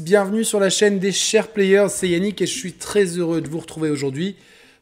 [0.00, 3.48] bienvenue sur la chaîne des chers players, c'est Yannick et je suis très heureux de
[3.48, 4.36] vous retrouver aujourd'hui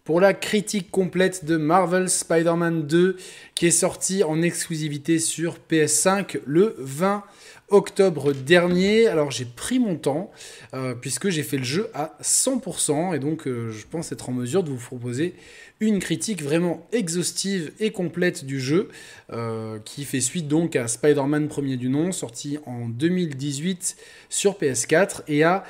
[0.06, 3.16] pour la critique complète de Marvel Spider-Man 2
[3.56, 7.24] qui est sorti en exclusivité sur PS5 le 20
[7.70, 9.08] octobre dernier.
[9.08, 10.30] Alors j'ai pris mon temps
[10.74, 14.32] euh, puisque j'ai fait le jeu à 100% et donc euh, je pense être en
[14.32, 15.34] mesure de vous proposer
[15.80, 18.88] une critique vraiment exhaustive et complète du jeu
[19.32, 23.96] euh, qui fait suite donc à Spider-Man premier du nom sorti en 2018
[24.28, 25.64] sur PS4 et à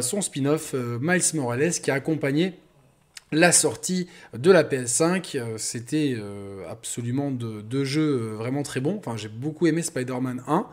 [0.00, 2.52] son spin-off Miles Morales qui a accompagné
[3.32, 5.58] la sortie de la PS5.
[5.58, 6.16] C'était
[6.70, 8.96] absolument deux jeux vraiment très bons.
[8.98, 10.66] Enfin, j'ai beaucoup aimé Spider-Man 1.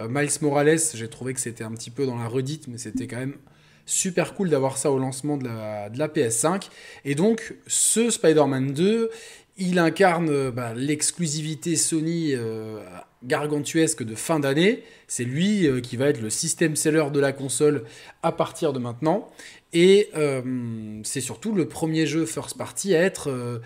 [0.00, 3.06] Euh, Miles Morales, j'ai trouvé que c'était un petit peu dans la redite, mais c'était
[3.06, 3.36] quand même
[3.86, 6.68] super cool d'avoir ça au lancement de la, PS5.
[7.04, 9.10] Et donc, ce Spider-Man 2,
[9.56, 12.82] il incarne euh, bah, l'exclusivité Sony euh,
[13.24, 14.84] gargantuesque de fin d'année.
[15.08, 17.84] C'est lui qui va être le système seller de la console
[18.22, 19.28] à partir de maintenant.
[19.72, 20.10] Et
[21.04, 23.60] c'est surtout le premier jeu first party à être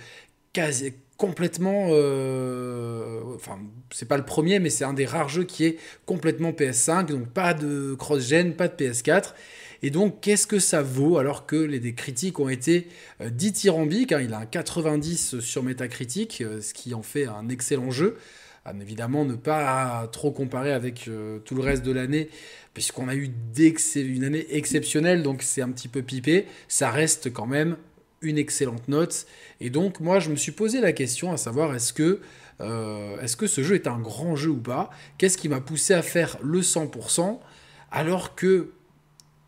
[0.52, 1.88] quasi, complètement.
[1.90, 3.58] Euh, enfin,
[3.90, 7.28] c'est pas le premier, mais c'est un des rares jeux qui est complètement PS5, donc
[7.28, 9.34] pas de cross-gen, pas de PS4.
[9.82, 12.88] Et donc, qu'est-ce que ça vaut alors que les critiques ont été
[13.20, 17.48] euh, dithyrambiques hein, Il a un 90 sur Metacritic, euh, ce qui en fait un
[17.48, 18.16] excellent jeu.
[18.80, 21.10] évidemment, ne pas trop comparer avec
[21.44, 22.30] tout le reste de l'année,
[22.74, 23.30] puisqu'on a eu
[23.94, 26.46] une année exceptionnelle, donc c'est un petit peu pipé.
[26.68, 27.76] Ça reste quand même
[28.20, 29.26] une excellente note.
[29.60, 32.20] Et donc, moi, je me suis posé la question à savoir est-ce que,
[32.60, 34.90] euh, ce jeu est un grand jeu ou pas?
[35.18, 37.38] Qu'est-ce qui m'a poussé à faire le 100%
[37.90, 38.72] alors que,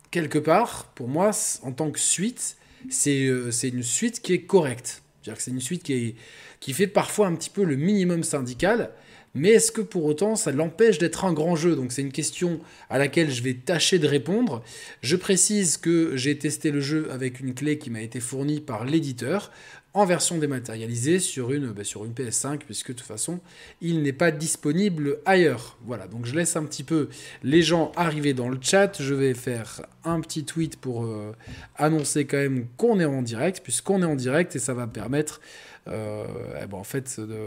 [0.09, 1.31] quelque part, pour moi,
[1.63, 2.55] en tant que suite,
[2.89, 5.03] c'est euh, c'est une suite qui est correcte.
[5.37, 8.91] C'est une suite qui fait parfois un petit peu le minimum syndical,
[9.33, 11.75] mais est-ce que pour autant ça l'empêche d'être un grand jeu?
[11.75, 14.63] Donc c'est une question à laquelle je vais tâcher de répondre.
[15.01, 18.85] Je précise que j'ai testé le jeu avec une clé qui m'a été fournie par
[18.85, 19.51] l'éditeur
[19.93, 23.39] en version dématérialisée sur une, bah, sur une PS5 puisque de toute façon
[23.81, 25.77] il n'est pas disponible ailleurs.
[25.85, 27.09] Voilà, donc je laisse un petit peu
[27.43, 29.01] les gens arriver dans le chat.
[29.01, 31.33] Je vais faire un petit tweet pour euh,
[31.77, 35.41] annoncer quand même qu'on est en direct puisqu'on est en direct et ça va permettre
[35.87, 36.25] euh,
[36.61, 37.39] eh ben, en fait de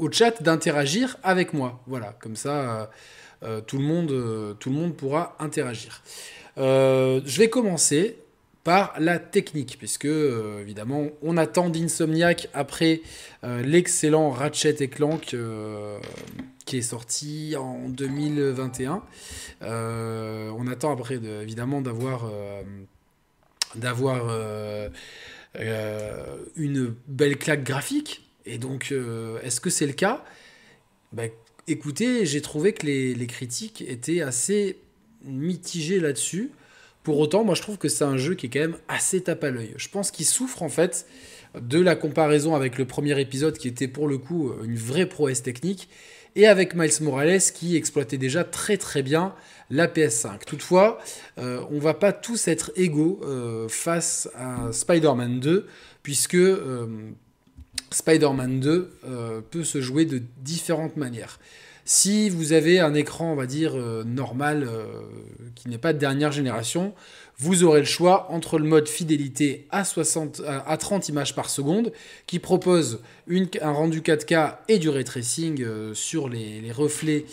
[0.00, 1.80] au chat d'interagir avec moi.
[1.86, 2.86] Voilà, comme ça, euh,
[3.42, 6.02] euh, tout, le monde, euh, pourra interagir.
[6.56, 8.16] je vais commencer
[8.64, 13.00] par la technique, puisque évidemment on attend d'Insomniac après
[13.42, 15.34] l'excellent Ratchet et Clank
[16.66, 19.02] qui est sorti en 2021.
[19.62, 22.30] on attend après évidemment d'avoir
[26.56, 30.24] une belle claque graphique et donc, euh, est-ce que c'est le cas?
[31.12, 31.30] Ben,
[31.70, 34.80] Écoutez, j'ai trouvé que les, critiques étaient assez
[35.24, 36.50] mitigées là-dessus.
[37.04, 39.44] Pour autant, moi je trouve que c'est un jeu qui est quand même assez tape
[39.44, 39.72] à l'œil.
[39.76, 41.06] Je pense qu'il souffre en fait
[41.54, 45.44] de la comparaison avec le premier épisode qui était pour le coup une vraie prouesse
[45.44, 45.88] technique
[46.34, 49.32] et avec Miles Morales qui exploitait déjà très très bien
[49.70, 50.44] la PS5.
[50.46, 50.98] Toutefois,
[51.38, 55.66] euh, on va pas tous être égaux euh, face à Spider-Man 2
[56.02, 56.36] puisque
[57.92, 61.38] Spider-Man 2 euh, peut se jouer de différentes manières.
[61.84, 64.84] Si vous avez un écran, on va dire, euh, normal, euh,
[65.56, 66.94] qui n'est pas de dernière génération,
[67.38, 71.90] vous aurez le choix entre le mode fidélité à, 60, à 30 images par seconde,
[72.26, 73.00] qui propose
[73.62, 75.64] un rendu 4K et du ray tracing
[75.94, 77.24] sur les, reflets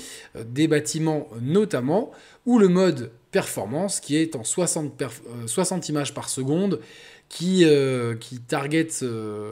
[0.45, 2.11] des bâtiments notamment,
[2.45, 5.03] ou le mode performance, qui est en 60,
[5.45, 6.79] 60 images par seconde,
[7.29, 9.51] qui, euh, qui target euh,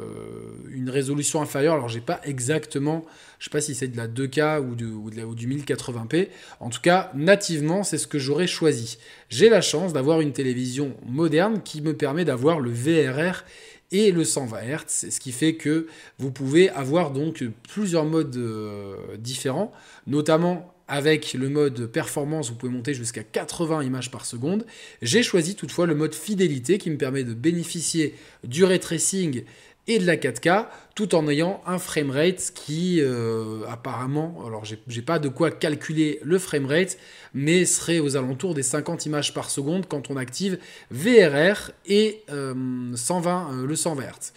[0.70, 1.76] une résolution inférieure.
[1.76, 3.06] Alors, j'ai pas exactement,
[3.40, 5.48] je sais pas si c'est de la 2K ou, de, ou, de la, ou du
[5.48, 6.30] 1080p.
[6.60, 8.98] En tout cas, nativement, c'est ce que j'aurais choisi.
[9.30, 13.44] J'ai la chance d'avoir une télévision moderne qui me permet d'avoir le VRR
[13.92, 15.88] et le 120 Hz, ce qui fait que
[16.18, 19.72] vous pouvez avoir donc plusieurs modes euh, différents,
[20.08, 24.66] notamment avec le mode performance, vous pouvez monter jusqu'à 80 images par seconde.
[25.02, 29.44] J'ai choisi toutefois le mode fidélité qui me permet de bénéficier du ray tracing
[29.88, 35.20] et de la 4K tout en ayant un framerate qui euh, apparemment, alors j'ai pas
[35.20, 36.98] de quoi calculer le framerate,
[37.34, 40.58] mais serait aux alentours des 50 images par seconde quand on active
[40.92, 44.34] VRR et 120, euh, euh, le 120 Hz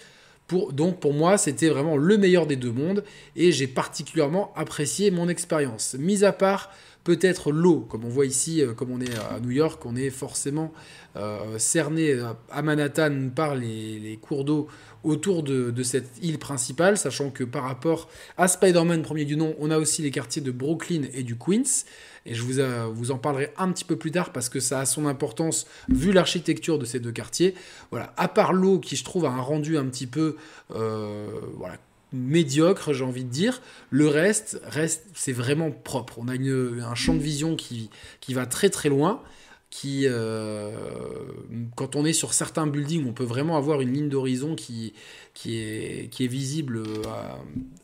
[0.73, 3.05] donc pour moi, c'était vraiment le meilleur des deux mondes
[3.37, 5.95] et j'ai particulièrement apprécié mon expérience.
[5.99, 6.71] Mis à part
[7.05, 10.11] peut-être l'eau, comme on voit ici, euh, comme on est à New York, on est
[10.11, 10.73] forcément
[11.17, 12.19] euh, cerné
[12.51, 14.69] à Manhattan par les, cours d'eau
[15.05, 19.71] autour de, cette île principale, sachant que par rapport à Spider-Man premier du nom, on
[19.71, 21.85] a aussi les quartiers de Brooklyn et du Queens.
[22.27, 25.07] Et je vous, en parlerai un petit peu plus tard parce que ça a son
[25.07, 27.55] importance vu l'architecture de ces deux quartiers.
[27.91, 30.37] Voilà, à part l'eau qui je trouve a un rendu un petit peu
[30.69, 31.79] voilà,
[32.13, 33.63] médiocre, j'ai envie de dire.
[33.91, 36.19] Le reste, reste c'est vraiment propre.
[36.19, 37.91] On a un champ de vision qui,
[38.21, 39.23] qui va très très loin
[39.71, 40.71] qui, euh,
[41.77, 44.95] quand on est sur certains buildings, on peut vraiment avoir une ligne d'horizon qui,
[45.35, 47.03] qui est, visible euh,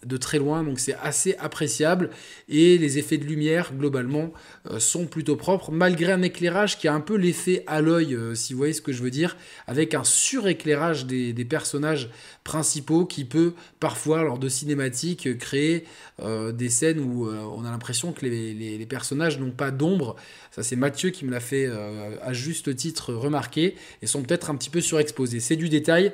[0.04, 2.10] de très loin, donc c'est assez appréciable.
[2.48, 4.32] Et les effets de lumière, globalement,
[4.70, 8.54] euh, sont plutôt propres, malgré un éclairage qui a un peu l'effet à l'œil, si
[8.54, 12.08] vous voyez ce que je veux dire, avec un suréclairage des, personnages
[12.44, 15.84] principaux qui peut parfois, lors de cinématiques, créer
[16.22, 20.16] des scènes où on a l'impression que les personnages n'ont pas d'ombre.
[20.54, 24.54] Ça, c'est Mathieu qui me l'a fait à juste titre remarquer et sont peut-être un
[24.54, 25.40] petit peu surexposés.
[25.40, 26.12] C'est du détail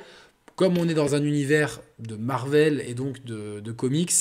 [0.60, 4.12] comme on est dans un univers de Marvel et donc de, comics,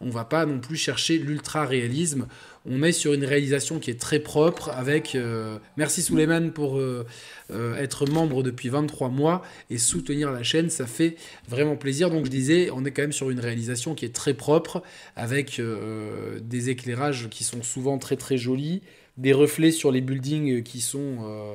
[0.00, 2.26] on va pas non plus chercher l'ultra réalisme.
[2.66, 7.06] On est sur une réalisation qui est très propre avec euh, merci Suleiman pour euh,
[7.52, 11.14] euh, être membre depuis 23 mois et soutenir la chaîne, ça fait
[11.48, 12.10] vraiment plaisir.
[12.10, 14.82] Donc je disais, on est quand même sur une réalisation qui est très propre
[15.14, 15.62] avec
[16.40, 18.82] des éclairages qui sont souvent très très jolis,
[19.16, 21.54] des reflets sur les buildings qui sont, euh,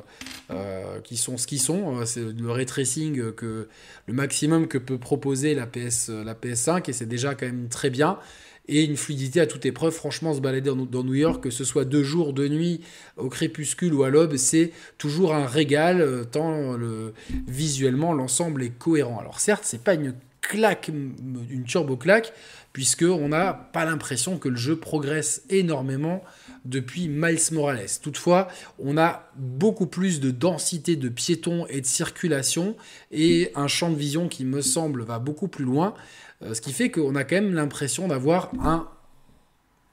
[0.52, 1.98] euh, qui sont ce qu'ils sont.
[1.98, 3.68] Euh, c'est le ray que
[4.08, 7.90] le maximum que peut proposer la, PS, la PS5 et c'est déjà quand même très
[7.90, 8.18] bien.
[8.72, 9.92] Et une fluidité à toute épreuve.
[9.92, 12.82] Franchement, se balader dans New York, que ce soit de jour, de nuit,
[13.18, 17.16] au crépuscule ou à l'aube, c'est toujours un régal, tant le,
[17.48, 19.18] visuellement l'ensemble est cohérent.
[19.20, 22.32] Alors certes, c'est pas une claque, une turbo claque,
[22.72, 26.24] puisque on n'a pas l'impression que le jeu progresse énormément
[26.66, 27.88] depuis Miles Morales.
[28.02, 28.48] Toutefois,
[28.80, 32.76] on a beaucoup plus de densité de piétons et de circulation
[33.12, 35.94] et un champ de vision qui me semble va beaucoup plus loin,
[36.44, 38.88] euh, ce qui fait qu'on a quand même l'impression d'avoir un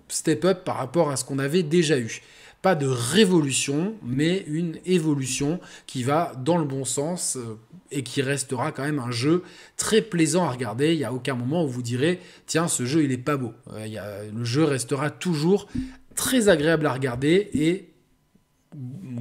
[0.09, 2.23] step-up par rapport à ce qu'on avait déjà eu
[2.63, 7.59] pas de révolution, mais une évolution qui va dans le bon sens euh,
[7.93, 9.45] et qui restera quand même un jeu
[9.77, 10.93] très plaisant à regarder.
[10.93, 13.53] Il n'y a aucun moment où vous direz tiens ce jeu il est pas beau.
[13.73, 15.69] Euh, le jeu restera toujours
[16.17, 17.93] très agréable à regarder et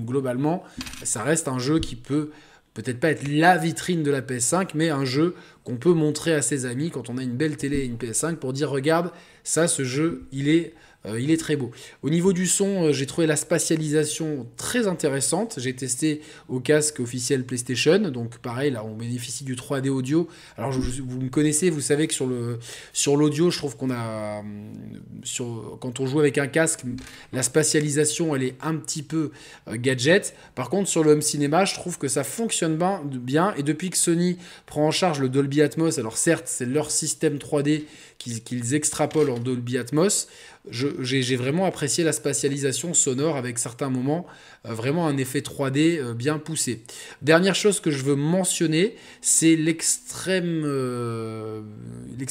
[0.06, 0.63] globalement,
[1.03, 2.31] ça reste un jeu qui peut
[2.74, 6.42] peut-être pas être la vitrine de la PS5, mais un jeu qu'on peut montrer à
[6.42, 9.12] ses amis quand on a une belle télé et une PS5 pour dire regarde,
[9.44, 10.74] ça, ce jeu, il est
[11.07, 11.71] euh, il est très beau.
[12.01, 15.55] Au niveau du son, euh, j'ai trouvé la spatialisation très intéressante.
[15.57, 17.99] J'ai testé au casque officiel PlayStation.
[17.99, 20.27] Donc pareil, là on bénéficie du 3D audio.
[20.57, 22.13] Alors vous me connaissez, vous savez que
[22.93, 24.43] sur l'audio, je trouve qu'on a
[25.23, 26.81] sur quand on joue avec un casque,
[27.33, 29.31] la spatialisation elle est un petit peu
[29.67, 30.35] euh, gadget.
[30.55, 33.53] Par contre sur le home cinéma, je trouve que ça fonctionne bien, bien.
[33.57, 37.37] Et depuis que Sony prend en charge le Dolby Atmos, alors certes c'est leur système
[37.37, 37.83] 3D
[38.17, 40.27] qu'ils extrapolent en Dolby Atmos,
[40.71, 44.25] j'ai vraiment apprécié la spatialisation sonore avec certains moments,
[44.65, 46.81] euh, vraiment un effet 3D euh, bien poussé.
[47.21, 51.62] Dernière chose que je veux mentionner, c'est l'extrême, euh,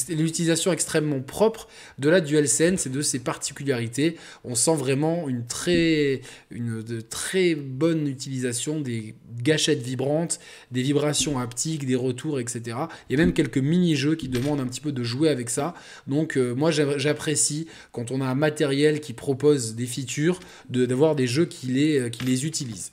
[0.09, 1.67] l'utilisation extrêmement propre
[1.97, 4.17] de la DualSense et de ses particularités.
[4.43, 6.21] On sent vraiment une très,
[6.51, 10.39] une très bonne utilisation des gâchettes vibrantes,
[10.71, 12.77] des vibrations haptiques, des retours, etc.
[13.09, 15.73] Et même quelques mini-jeux qui demandent un petit peu de jouer avec ça.
[16.07, 20.39] Donc moi j'apprécie quand on a un matériel qui propose des features,
[20.69, 22.91] d'avoir des jeux qui les, euh, les utilisent.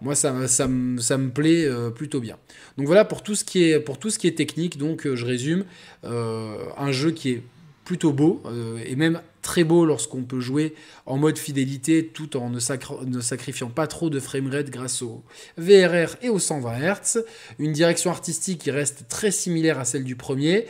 [0.00, 2.38] Moi, ça, ça, ça me plaît euh, plutôt bien.
[2.78, 4.78] Donc voilà pour tout ce qui est, pour tout ce qui est technique.
[4.78, 5.64] Donc euh, je résume,
[6.04, 7.42] un jeu qui est
[7.84, 8.42] plutôt beau
[8.86, 10.74] et même très beau lorsqu'on peut jouer
[11.06, 12.60] en mode fidélité tout en ne,
[13.06, 15.24] ne, sacrifiant pas trop de framerate grâce au
[15.58, 17.24] VRR et au 120 Hz.
[17.58, 20.66] Une direction artistique qui reste très similaire à celle du premier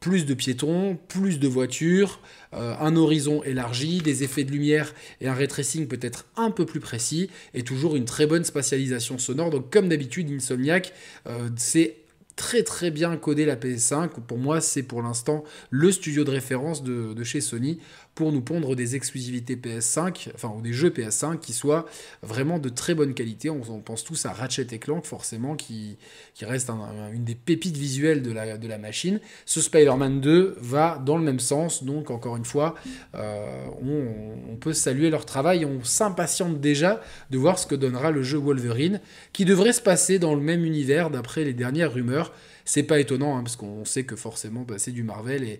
[0.00, 2.20] plus de piétons, plus de voitures,
[2.54, 6.66] euh, un horizon élargi, des effets de lumière et un ray tracing peut-être un peu
[6.66, 9.50] plus précis, et toujours une très bonne spatialisation sonore.
[9.50, 10.92] Donc comme d'habitude, Insomniac,
[11.26, 11.96] euh, c'est
[12.40, 14.08] très très bien codé la PS5.
[14.26, 17.78] Pour moi, c'est pour l'instant le studio de référence de, chez Sony
[18.20, 21.86] pour nous pondre des exclusivités PS5, enfin, des jeux PS5 qui soient
[22.22, 23.48] vraiment de très bonne qualité.
[23.48, 25.96] On, pense tous à Ratchet Clank, forcément, qui,
[26.42, 26.68] reste
[27.14, 28.30] une des pépites visuelles de
[28.68, 29.20] la, machine.
[29.46, 32.74] Ce Spider-Man 2 va dans le même sens, donc encore une fois,
[33.14, 35.64] euh, on, peut saluer leur travail.
[35.64, 37.00] On s'impatiente déjà
[37.30, 39.00] de voir ce que donnera le jeu Wolverine,
[39.32, 42.34] qui devrait se passer dans le même univers d'après les dernières rumeurs
[42.72, 45.58] C'est pas étonnant, hein, parce qu'on sait que forcément, bah, c'est du Marvel, et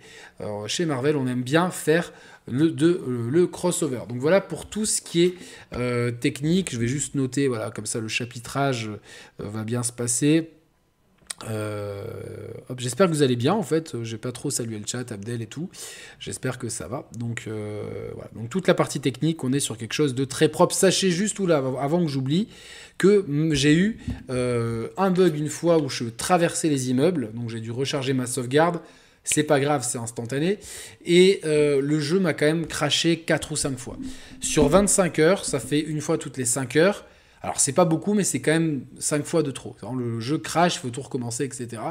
[0.69, 2.13] chez Marvel, on aime bien faire
[2.47, 4.03] le, de, le crossover.
[4.09, 6.71] Donc voilà pour tout ce qui est technique.
[6.73, 8.91] Je vais juste noter, voilà, comme ça le chapitrage
[9.41, 10.51] va bien se passer.
[11.49, 12.05] Euh,
[12.77, 14.03] j'espère que vous allez bien en fait.
[14.03, 15.71] J'ai pas trop salué le chat, Abdel et tout.
[16.19, 17.09] J'espère que ça va.
[17.19, 17.83] Donc euh,
[18.15, 18.31] voilà.
[18.35, 20.75] Donc toute la partie technique, on est sur quelque chose de très propre.
[20.75, 22.49] Sachez juste tout là, avant que j'oublie,
[22.99, 27.31] que j'ai eu euh, un bug une fois où je traversais les immeubles.
[27.35, 28.81] Donc j'ai dû recharger ma sauvegarde.
[29.23, 30.59] C'est pas grave, c'est instantané.
[31.05, 33.99] Et le jeu m'a quand même craché 4 ou 5 fois.
[34.41, 37.05] Sur 25 heures, ça fait une fois toutes les 5 heures.
[37.43, 39.75] Alors c'est pas beaucoup, mais c'est quand même 5 fois de trop.
[39.99, 41.83] Le jeu crash, il faut tout recommencer, etc.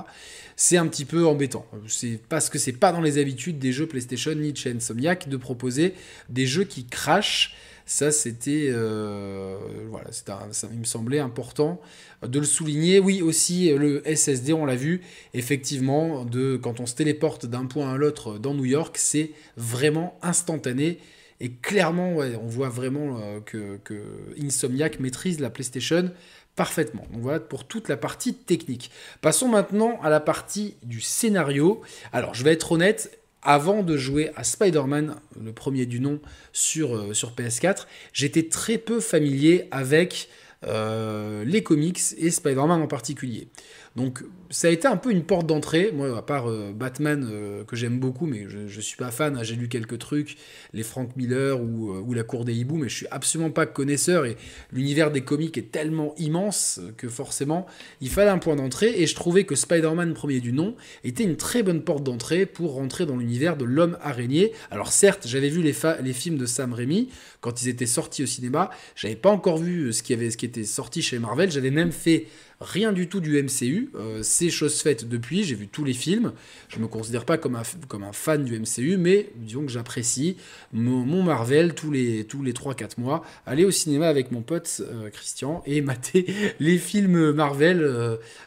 [0.55, 1.65] C'est un petit peu embêtant.
[1.87, 5.27] C'est parce que c'est pas dans les habitudes des jeux PlayStation ni de chez Insomniac
[5.27, 5.95] de proposer
[6.29, 7.55] des jeux qui crashent.
[7.87, 9.57] Ça, c'était, euh,
[9.89, 11.81] voilà, ça, me semblait important
[12.21, 12.99] de le souligner.
[12.99, 15.01] Oui, aussi le SSD, on l'a vu,
[15.33, 20.19] effectivement, de quand on se téléporte d'un point à l'autre dans New York, c'est vraiment
[20.21, 20.99] instantané.
[21.39, 24.03] Et clairement, on voit vraiment euh, que,
[24.41, 26.11] Insomniac maîtrise la PlayStation
[26.55, 27.07] parfaitement.
[27.13, 28.91] Donc voilà pour toute la partie technique.
[29.21, 31.81] Passons maintenant à la partie du scénario.
[32.11, 36.19] Alors, je vais être honnête, avant de jouer à Spider-Man, le premier du nom
[36.51, 40.27] sur, euh, sur PS4, j'étais très peu familier avec
[40.65, 43.47] euh, les comics et Spider-Man en particulier.
[43.95, 45.91] Donc ça a été un peu une porte d'entrée.
[45.93, 49.37] Moi, à part euh, Batman, euh, que j'aime beaucoup, mais je ne suis pas fan,
[49.37, 50.37] hein, j'ai lu quelques trucs,
[50.73, 54.25] les Frank Miller ou, euh, La Cour des Hiboux, mais je suis absolument pas connaisseur.
[54.25, 54.37] Et
[54.71, 57.65] l'univers des comics est tellement immense que forcément,
[58.01, 58.93] il fallait un point d'entrée.
[58.97, 62.73] Et je trouvais que Spider-Man, premier du nom, était une très bonne porte d'entrée pour
[62.73, 64.53] rentrer dans l'univers de l'homme araignée.
[64.71, 67.09] Alors certes, j'avais vu les, les, films de Sam Raimi
[67.41, 68.69] quand ils étaient sortis au cinéma.
[68.95, 71.51] J'avais pas encore vu ce qui, avait, ce qui était sorti chez Marvel.
[71.51, 72.27] J'avais même fait
[72.61, 73.89] rien du tout du MCU.
[73.95, 76.33] Euh, c'est chose faite depuis, j'ai vu tous les films.
[76.67, 79.71] Je ne me considère pas comme un, comme un fan du MCU, mais disons que
[79.71, 80.35] j'apprécie
[80.73, 83.23] mon, Marvel tous les, tous les 3-4 mois.
[83.45, 86.25] Aller au cinéma avec mon pote euh, Christian et mater
[86.59, 87.81] les films Marvel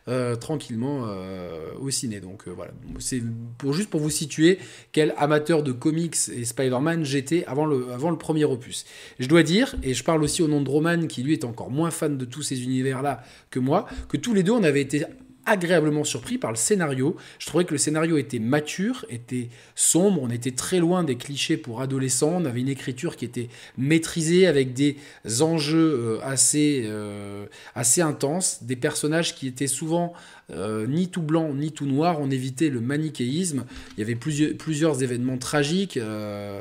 [0.08, 1.06] euh, tranquillement
[1.80, 2.20] au ciné.
[2.20, 3.22] Donc voilà, c'est
[3.58, 4.58] pour, juste pour vous situer
[4.92, 8.84] quel amateur de comics et Spider-Man j'étais avant le, avant le premier opus.
[9.18, 11.70] Je dois dire, et je parle aussi au nom de Roman qui lui est encore
[11.70, 15.04] moins fan de tous ces univers-là que moi, que tous les deux, on avait été
[15.46, 17.16] agréablement surpris par le scénario.
[17.38, 21.56] Je trouvais que le scénario était mature, était sombre, on était très loin des clichés
[21.56, 24.96] pour adolescents, on avait une écriture qui était maîtrisée avec des
[25.40, 30.12] enjeux euh, assez, euh, assez intenses, des personnages qui étaient souvent
[30.50, 33.64] euh, ni tout blanc ni tout noir, on évitait le manichéisme.
[33.96, 35.98] Il y avait plusieurs, plusieurs événements tragiques,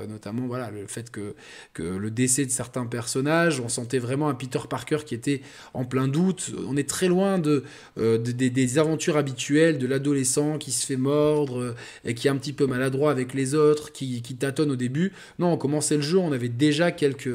[0.07, 1.35] notamment voilà, le fait que,
[1.73, 5.41] que le décès de certains personnages, on sentait vraiment un Peter Parker qui était
[5.73, 6.51] en plein doute.
[6.67, 7.63] On est très loin de,
[7.97, 8.49] euh, des
[8.79, 11.75] aventures habituelles de l'adolescent qui se fait mordre
[12.05, 15.11] et qui est un petit peu maladroit avec les autres, qui, tâtonne au début.
[15.39, 17.29] Non, on commençait le jeu, on avait déjà quelques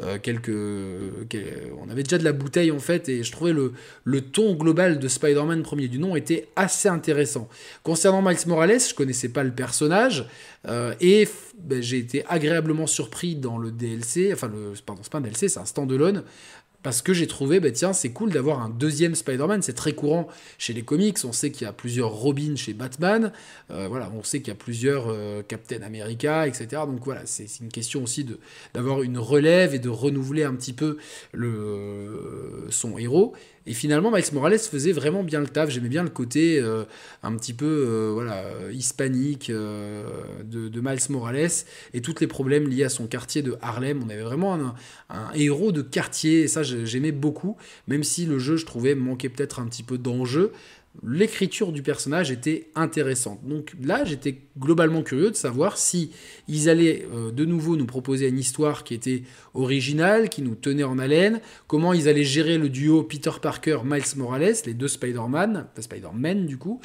[0.00, 4.54] euh, quelques, on avait déjà de la bouteille en fait, et je trouvais le, ton
[4.54, 7.48] global de Spider-Man premier du nom était assez intéressant.
[7.82, 10.26] Concernant Miles Morales, je connaissais pas le personnage,
[10.68, 15.18] euh, et ben, j'ai été agréablement surpris dans le DLC, enfin le, pardon, c'est pas
[15.18, 16.22] un DLC, c'est un standalone,
[16.82, 19.62] parce que j'ai trouvé, bah tiens, c'est cool d'avoir un deuxième Spider-Man.
[19.62, 21.18] C'est très courant chez les comics.
[21.24, 23.32] On sait qu'il y a plusieurs Robin chez Batman.
[23.70, 26.82] Euh, on sait qu'il y a plusieurs euh, Captain America, etc.
[26.86, 28.26] Donc voilà, c'est une question aussi
[28.74, 30.98] d'avoir une relève et de renouveler un petit peu
[32.70, 33.34] son héros.
[33.68, 35.68] Et finalement, Miles Morales faisait vraiment bien le taf.
[35.68, 36.84] J'aimais bien le côté euh,
[37.22, 40.04] un petit peu euh, voilà, hispanique euh,
[40.42, 41.50] de, Miles Morales
[41.92, 44.02] et tous les problèmes liés à son quartier de Harlem.
[44.02, 44.74] On avait vraiment un,
[45.10, 47.58] un héros de quartier et ça, j'aimais beaucoup.
[47.88, 50.52] Même si le jeu, je trouvais, manquait peut-être un petit peu d'enjeu
[51.06, 53.40] l'écriture du personnage était intéressante.
[53.44, 56.10] Donc là, j'étais globalement curieux de savoir si
[56.48, 59.22] ils allaient euh, de nouveau nous proposer une histoire qui était
[59.54, 64.02] originale, qui nous tenait en haleine, comment ils allaient gérer le duo Peter Parker, Miles
[64.16, 66.80] Morales, les deux Spider-Man, Spider-Man du coup,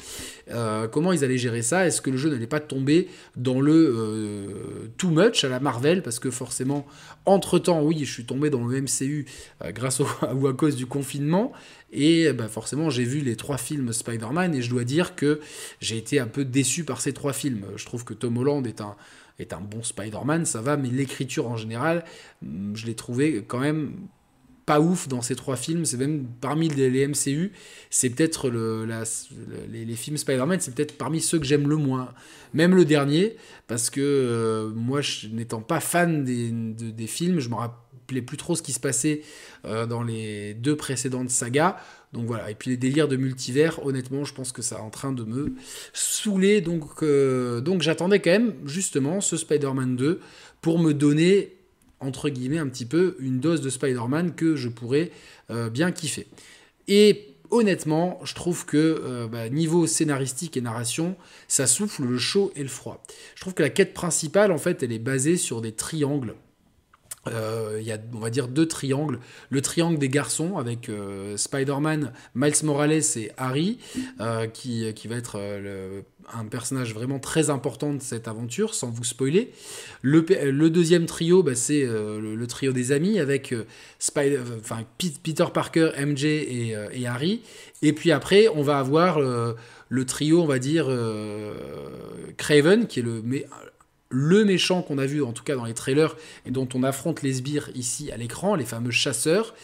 [0.50, 3.72] euh, comment ils allaient gérer ça, est-ce que le jeu n'allait pas tomber dans le
[3.74, 6.86] euh, too much à la Marvel, parce que forcément,
[7.26, 9.26] entre-temps, oui, je suis tombé dans le MCU
[9.70, 10.00] grâce
[10.34, 11.52] ou à cause du confinement,
[11.94, 15.40] et bah, forcément, j'ai vu les trois films Spider-Man et je dois dire que
[15.80, 17.64] j'ai été un peu déçu par ces trois films.
[17.76, 18.96] Je trouve que Tom Holland est un,
[19.38, 22.04] est un bon Spider-Man, ça va, mais l'écriture en général,
[22.42, 23.92] mm, je l'ai trouvé quand même
[24.66, 25.84] pas ouf dans ces trois films.
[25.84, 27.52] C'est même parmi les, MCU,
[27.90, 28.88] c'est peut-être le,
[29.70, 32.12] les, films Spider-Man, c'est peut-être parmi ceux que j'aime le moins.
[32.54, 33.36] Même le dernier,
[33.66, 35.00] parce que euh, moi,
[35.32, 39.22] n'étant pas fan des, des films, je me rappelle plus trop ce qui se passait
[39.64, 41.76] dans les deux précédentes sagas.
[42.12, 44.90] Donc voilà, et puis les délires de multivers, honnêtement, je pense que ça est en
[44.90, 45.54] train de me
[45.92, 46.60] saouler.
[46.60, 50.20] Donc, donc j'attendais quand même justement ce Spider-Man 2
[50.60, 51.56] pour me donner
[52.00, 55.10] entre guillemets un petit peu une dose de Spider-Man que je pourrais
[55.70, 56.26] bien kiffer.
[56.88, 61.16] Et honnêtement, je trouve que euh, bah, niveau scénaristique et narration,
[61.48, 63.02] ça souffle le chaud et le froid.
[63.34, 66.34] Je trouve que la quête principale, en fait, elle est basée sur des triangles
[67.28, 69.18] euh, il y a, on va dire, deux triangles.
[69.50, 73.78] Le triangle des garçons avec euh, Spider-Man, Miles Morales et Harry,
[74.20, 75.40] euh, qui, qui, va être
[76.32, 79.52] un personnage vraiment très important de cette aventure, sans vous spoiler.
[80.02, 80.22] Le,
[80.68, 83.54] deuxième trio, bah, c'est le, trio des amis avec
[83.98, 87.42] Spider, enfin, Peter Parker, MJ et, Harry.
[87.82, 90.88] Et puis après, on va avoir le trio, on va dire,
[92.36, 93.22] Craven, qui est le,
[94.14, 96.16] le méchant qu'on a vu en tout cas dans les trailers
[96.46, 99.54] et dont on affronte les sbires ici à l'écran, les fameux chasseurs,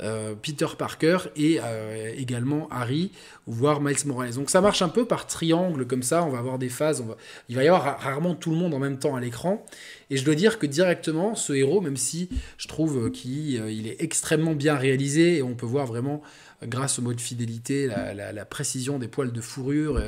[0.00, 3.12] euh, Peter Parker et euh, également Harry,
[3.46, 4.34] voire Miles Morales.
[4.34, 7.06] Donc ça marche un peu par triangle comme ça, on va avoir des phases, on
[7.06, 7.16] va...
[7.48, 9.64] il va y avoir rarement tout le monde en même temps à l'écran.
[10.10, 14.02] Et je dois dire que directement, ce héros, même si je trouve qu'il euh, est
[14.02, 16.22] extrêmement bien réalisé et on peut voir vraiment
[16.64, 20.00] grâce au mode fidélité, la, précision des poils de fourrure,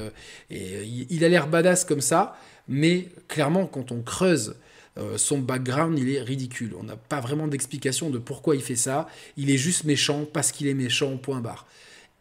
[0.49, 2.39] et il a l'air badass comme ça,
[2.69, 4.57] mais clairement, quand on creuse
[4.99, 6.75] euh, son background, il est ridicule.
[6.79, 9.09] On n'a pas vraiment d'explication de pourquoi il fait ça.
[9.37, 11.67] Il est juste méchant parce qu'il est méchant, point barre.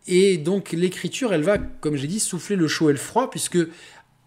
[0.07, 3.57] Et donc l'écriture, elle va, comme j'ai dit, souffler le chaud et le froid, puisque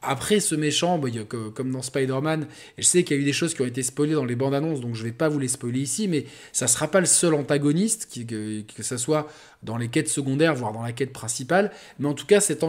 [0.03, 1.09] après ce méchant, bah,
[1.55, 2.47] comme dans Spider-Man,
[2.77, 4.55] je sais qu'il y a eu des choses qui ont été spoilées dans les bandes
[4.55, 7.01] annonces, donc je ne vais pas vous les spoiler ici, mais ça ne sera pas
[7.01, 9.29] le seul antagoniste, que, que, ce soit
[9.63, 11.73] dans les quêtes secondaires, voire dans la quête principale.
[11.99, 12.63] Mais en tout cas, cet,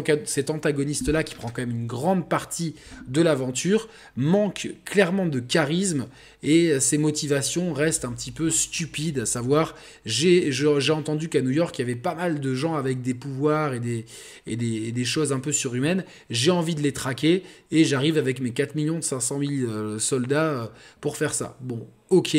[0.49, 2.75] antagoniste-là, qui prend quand même une grande partie
[3.07, 6.07] de l'aventure, manque clairement de charisme
[6.41, 9.19] et ses motivations restent un petit peu stupides.
[9.19, 13.01] À savoir, j'ai entendu qu'à New York, il y avait pas mal de gens avec
[13.01, 14.05] des pouvoirs et des,
[14.47, 16.03] et des, des choses un peu surhumaines.
[16.29, 20.67] J'ai envie de les traquer et j'arrive avec mes 4 500 000 soldats euh,
[21.01, 21.57] pour faire ça.
[21.61, 22.37] Bon, ok.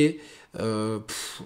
[0.59, 0.99] Euh,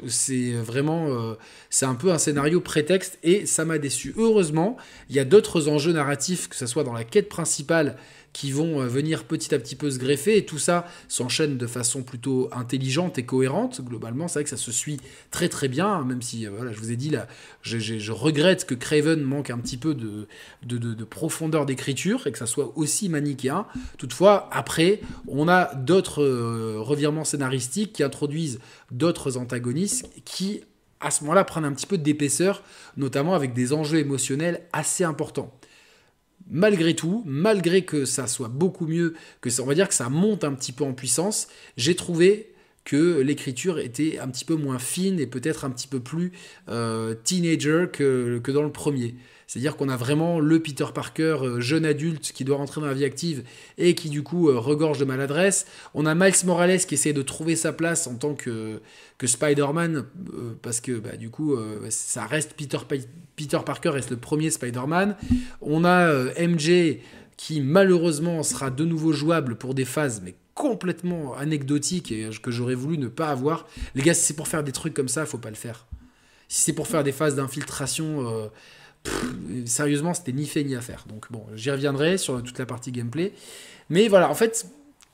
[0.06, 1.34] c'est vraiment, euh,
[1.68, 4.14] c'est un peu un scénario prétexte et ça m'a déçu.
[4.16, 4.76] Heureusement,
[5.10, 7.96] il y a d'autres enjeux narratifs, que ce soit dans la quête principale
[8.34, 11.66] qui vont euh, venir petit à petit peu se greffer et tout ça s'enchaîne de
[11.66, 13.80] façon plutôt intelligente et cohérente.
[13.80, 14.98] Globalement, c'est vrai que ça se suit
[15.30, 17.26] très très bien, même si, voilà, je vous ai dit là,
[17.62, 20.26] je, regrette que Craven manque un petit peu de,
[20.64, 23.66] de, de profondeur d'écriture et que ça soit aussi manichéen.
[23.98, 26.24] Toutefois, après, on a d'autres
[26.78, 28.58] revirements scénaristiques qui introduisent
[28.90, 30.62] d'autres antagonistes qui,
[31.00, 32.62] à ce moment-là, prennent un petit peu d'épaisseur,
[32.96, 35.52] notamment avec des enjeux émotionnels assez importants.
[36.50, 40.10] Malgré tout, malgré que ça soit beaucoup mieux, que ça, on va dire que ça
[40.10, 42.54] monte un petit peu en puissance, j'ai trouvé
[42.84, 46.32] que l'écriture était un petit peu moins fine et peut-être un petit peu plus
[46.68, 49.14] euh, teenager que, que dans le premier.
[49.54, 52.92] C'est-à-dire qu'on a vraiment le Peter Parker euh, jeune adulte qui doit rentrer dans la
[52.92, 53.44] vie active
[53.78, 55.66] et qui du coup euh, regorge de maladresse.
[55.94, 58.80] On a Miles Morales qui essaie de trouver sa place en tant que,
[59.16, 61.56] que Spider-Man euh, parce que bah, du coup
[61.88, 62.78] ça reste Peter,
[63.36, 65.14] Peter Parker reste le premier Spider-Man.
[65.60, 66.98] On a MJ
[67.36, 72.74] qui malheureusement sera de nouveau jouable pour des phases mais complètement anecdotiques et que j'aurais
[72.74, 73.68] voulu ne pas avoir.
[73.94, 75.86] Les gars, si c'est pour faire des trucs comme ça, faut pas le faire.
[76.48, 78.50] Si c'est pour faire des phases d'infiltration
[79.66, 81.04] sérieusement, c'était ni fait ni à faire.
[81.08, 83.32] Donc bon, j'y reviendrai sur toute la partie gameplay.
[83.90, 84.66] Mais voilà, en fait,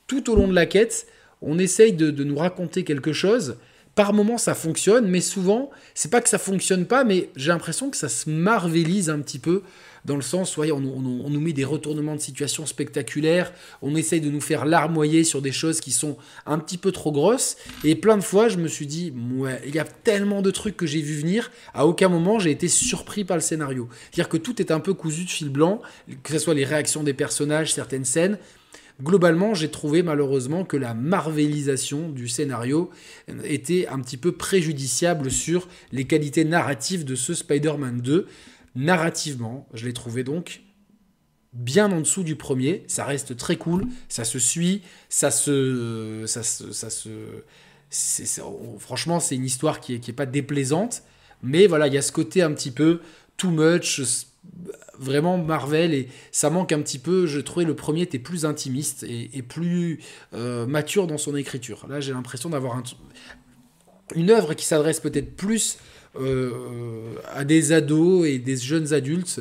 [0.06, 1.06] tout au long de la quête,
[1.42, 3.56] on essaye de, nous raconter quelque chose.
[3.94, 7.90] Par moments, ça fonctionne, mais souvent, c'est pas que ça fonctionne pas, mais j'ai l'impression
[7.90, 9.62] que ça se marvélise un petit peu
[10.04, 14.30] dans le sens, voyez, on, nous met des retournements de situation spectaculaires, on essaye de
[14.30, 18.16] nous faire larmoyer sur des choses qui sont un petit peu trop grosses, et plein
[18.16, 21.00] de fois, je me suis dit, ouais, il y a tellement de trucs que j'ai
[21.00, 23.88] vu venir, à aucun moment j'ai été surpris par le scénario.
[24.10, 25.80] C'est-à-dire que tout est un peu cousu de fil blanc,
[26.22, 28.38] que ce soit les réactions des personnages, certaines scènes,
[29.02, 32.90] Globalement, j'ai trouvé malheureusement que la marvelisation du scénario
[33.44, 38.26] était un petit peu préjudiciable sur les qualités narratives de ce Spider-Man 2.
[38.74, 40.62] Narrativement, je l'ai trouvé donc
[41.52, 42.84] bien en dessous du premier.
[42.86, 46.24] Ça reste très cool, ça se suit, ça se.
[46.26, 47.10] Ça ça se
[48.78, 51.02] franchement, c'est une histoire qui n'est est pas déplaisante,
[51.42, 53.00] mais voilà, il y a ce côté un petit peu
[53.36, 54.00] too much,
[54.98, 57.26] vraiment Marvel, et ça manque un petit peu.
[57.26, 60.00] Je trouvais le premier était plus intimiste et, plus
[60.34, 61.86] euh, mature dans son écriture.
[61.88, 62.82] Là, j'ai l'impression d'avoir
[64.14, 65.78] une œuvre qui s'adresse peut-être plus
[66.16, 69.40] à des ados et des jeunes adultes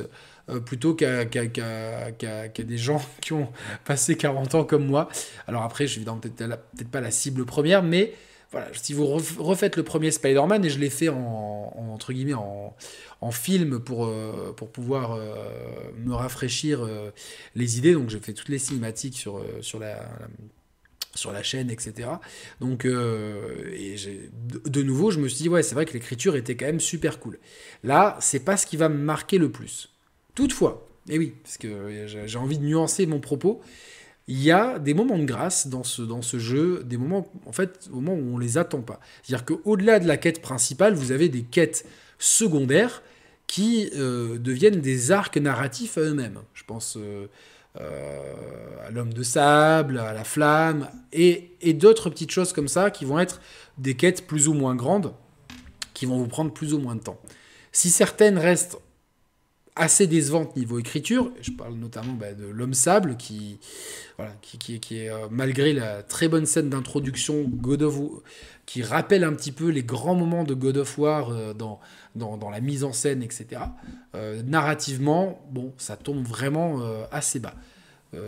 [0.50, 3.50] euh, plutôt qu'à des gens qui ont
[3.86, 5.10] passé 40 ans comme moi.
[5.48, 8.14] Alors après, je suis peut-être pas la cible première, mais
[8.52, 12.76] voilà, si vous refaites le premier Spider-Man, et je l'ai fait en, entre guillemets en,
[13.22, 15.36] en film pour, euh, pour pouvoir euh,
[15.98, 17.12] me rafraîchir euh,
[17.54, 20.00] les idées, donc j'ai fait toutes les cinématiques sur, sur la,
[21.16, 22.10] sur la chaîne, etc.
[22.62, 23.96] Donc, et
[24.66, 27.20] de, nouveau, je me suis dit, ouais, c'est vrai que l'écriture était quand même super
[27.20, 27.40] cool.
[27.84, 29.90] Là, c'est pas ce qui va me marquer le plus.
[30.36, 33.62] Toutefois, et oui, parce que j'ai envie de nuancer mon propos,
[34.30, 37.52] il y a des moments de grâce dans ce, dans ce jeu, des moments, en
[37.52, 39.00] fait, au moment où on les attend pas.
[39.24, 41.84] C'est-à-dire qu'au-delà de la quête principale, vous avez des quêtes
[42.20, 43.02] secondaires
[43.48, 46.42] qui euh, deviennent des arcs narratifs à eux-mêmes.
[46.54, 47.26] Je pense euh,
[47.80, 52.92] euh, à l'homme de sable, à la flamme, et, et d'autres petites choses comme ça
[52.92, 53.42] qui vont être
[53.78, 55.14] des quêtes plus ou moins grandes,
[55.94, 57.20] qui vont vous prendre plus ou moins de temps.
[57.72, 58.78] Si certaines restent
[59.80, 61.32] assez décevante niveau écriture.
[61.42, 63.60] Je parle notamment bah, de L'Homme Sable, qui,
[64.18, 67.90] voilà, qui, qui, est, euh, malgré la très bonne scène d'introduction, God
[68.66, 71.80] qui rappelle un petit peu les grands moments de God of War euh, dans,
[72.16, 73.62] dans, dans, la mise en scène, etc.
[74.16, 77.56] Euh, narrativement, bon, ça tombe vraiment assez bas.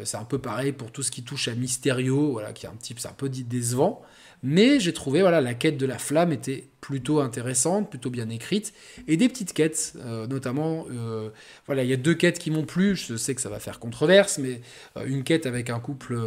[0.05, 2.75] c'est un peu pareil pour tout ce qui touche à Mysterio, voilà, qui est un
[2.75, 4.01] petit, c'est un peu décevant.
[4.43, 8.73] Mais j'ai trouvé, voilà, la quête de la flamme était plutôt intéressante, plutôt bien écrite,
[9.07, 11.29] et des petites quêtes, euh, notamment, euh,
[11.67, 13.79] voilà, il y a deux quêtes qui m'ont plu, je sais que ça va faire
[13.79, 14.61] controverse, mais
[14.97, 16.19] euh, une quête avec un couple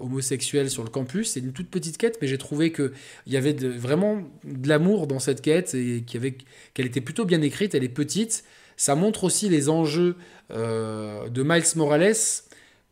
[0.00, 2.90] homosexuel sur le campus, c'est une toute petite quête, mais j'ai trouvé qu'il
[3.28, 7.84] y avait vraiment de l'amour dans cette quête, et qu'elle était plutôt bien écrite, elle
[7.84, 8.42] est petite,
[8.76, 10.16] ça montre aussi les enjeux
[10.50, 12.14] de Miles Morales,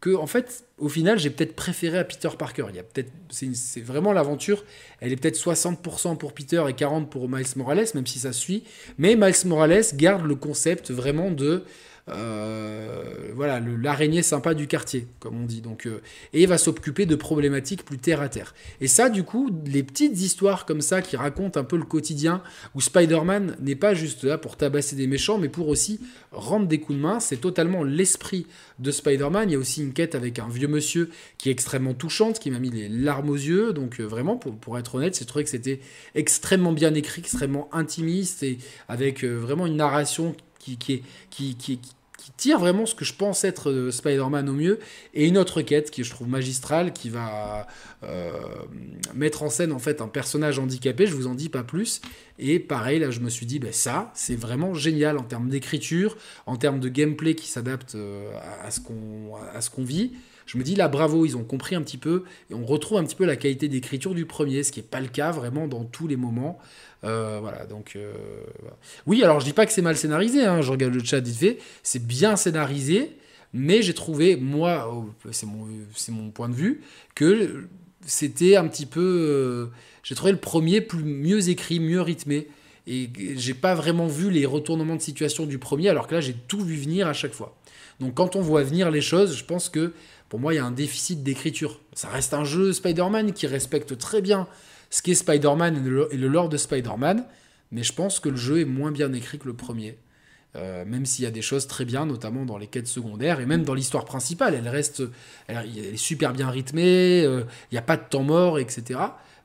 [0.04, 2.66] que en fait, au final, j'ai peut-être préféré à Peter Parker.
[2.68, 4.62] Il y a peut-être, c'est vraiment l'aventure.
[5.00, 8.64] Elle est peut-être 60% pour Peter et 40% pour Miles Morales, même si ça suit.
[8.98, 11.64] Mais Miles Morales garde le concept vraiment de
[12.10, 15.62] euh, voilà, l'araignée sympa du quartier, comme on dit.
[15.62, 18.54] Donc, euh, et va s'occuper de problématiques plus terre à terre.
[18.80, 22.42] Et ça, du coup, les petites histoires comme ça qui racontent un peu le quotidien,
[22.74, 26.78] où Spider-Man n'est pas juste là pour tabasser des méchants, mais pour aussi rendre des
[26.78, 27.20] coups de main.
[27.20, 28.46] C'est totalement l'esprit
[28.78, 29.48] de Spider-Man.
[29.48, 32.50] Il y a aussi une quête avec un vieux monsieur qui est extrêmement touchante, qui
[32.50, 33.72] m'a mis les larmes aux yeux.
[33.72, 35.80] Donc, euh, vraiment, pour, pour être honnête, j'ai trouvé que c'était
[36.14, 41.03] extrêmement bien écrit, extrêmement intimiste et avec vraiment une narration qui,
[42.37, 44.79] tire vraiment ce que je pense être euh, Spider-Man au mieux,
[45.12, 47.66] et une autre quête qui je trouve magistrale, qui va
[48.03, 48.33] euh,
[49.14, 52.00] mettre en scène en fait un personnage handicapé, je vous en dis pas plus,
[52.38, 56.16] et pareil là je me suis dit, ben ça c'est vraiment génial en termes d'écriture,
[56.46, 58.31] en termes de gameplay qui s'adapte euh,
[58.62, 60.12] à ce qu'on vit.
[60.46, 63.04] Je me dis là bravo, ils ont compris un petit peu et on retrouve un
[63.04, 65.85] petit peu la qualité d'écriture du premier, ce qui n'est pas le cas vraiment dans
[65.85, 66.59] tous les moments.
[67.04, 67.94] Euh, voilà, donc.
[67.96, 68.12] Euh,
[69.07, 71.37] oui, alors je dis pas que c'est mal scénarisé, hein, je regarde le chat vite
[71.37, 73.16] fait, c'est bien scénarisé,
[73.52, 75.66] mais j'ai trouvé, moi, c'est mon,
[76.09, 76.83] mon point de vue,
[77.14, 77.66] que
[78.07, 79.00] c'était un petit peu.
[79.00, 79.66] Euh,
[80.02, 82.48] j'ai trouvé le premier plus, mieux écrit, mieux rythmé.
[82.87, 86.35] Et j'ai pas vraiment vu les retournements de situation du premier, alors que là, j'ai
[86.35, 87.57] tout vu venir à chaque fois.
[88.00, 89.92] Donc quand on voit venir les choses, je pense que
[90.34, 91.78] pour moi, il y a un déficit d'écriture.
[91.92, 94.48] Ça reste un jeu Spider-Man qui respecte très bien
[94.90, 97.24] ce qui est Spider-Man et le, lore de Spider-Man,
[97.70, 99.96] mais je pense que le jeu est moins bien écrit que le premier.
[100.56, 103.46] Euh, même s'il y a des choses très bien, notamment dans les quêtes secondaires et
[103.46, 105.04] même dans l'histoire principale, elle reste,
[105.46, 108.98] elle, est super bien rythmée, euh, il n'y a pas de temps mort, etc.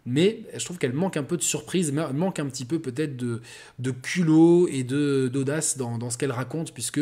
[0.07, 3.43] Mais je trouve qu'elle manque un peu de surprise, manque un petit peu peut-être de,
[3.77, 7.01] de culot et d'audace dans, dans, ce qu'elle raconte, puisque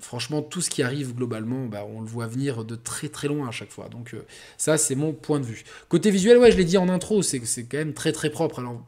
[0.00, 3.48] franchement, tout ce qui arrive globalement, bah, on le voit venir de très très loin
[3.48, 3.88] à chaque fois.
[3.88, 4.24] Donc euh,
[4.58, 5.64] ça, c'est mon point de vue.
[5.88, 8.58] Côté visuel, ouais, je l'ai dit en intro, c'est quand même très très propre.
[8.58, 8.84] Alors,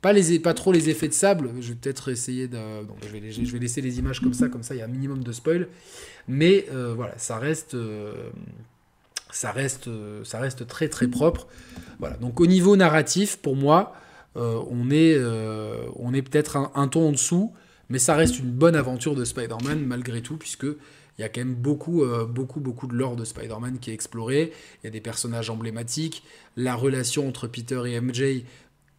[0.00, 2.58] pas, les, pas trop les effets de sable, je vais peut-être essayer de...
[3.02, 5.32] je, vais, laisser les images comme ça, comme ça il y a un minimum de
[5.32, 5.68] spoil.
[6.26, 7.74] Mais euh, voilà, ça reste...
[7.74, 8.30] Euh,
[9.32, 9.88] ça reste,
[10.24, 11.46] ça reste très très propre.
[12.00, 12.16] Voilà.
[12.16, 13.94] Donc au niveau narratif, pour moi,
[14.34, 17.52] on est, est peut-être un ton en dessous.
[17.90, 21.40] Mais ça reste une bonne aventure de Spider-Man malgré tout, puisque il y a quand
[21.40, 24.52] même beaucoup, euh, beaucoup, beaucoup de lore de Spider-Man qui est exploré.
[24.82, 26.22] Il y a des personnages emblématiques.
[26.56, 28.44] La relation entre Peter et MJ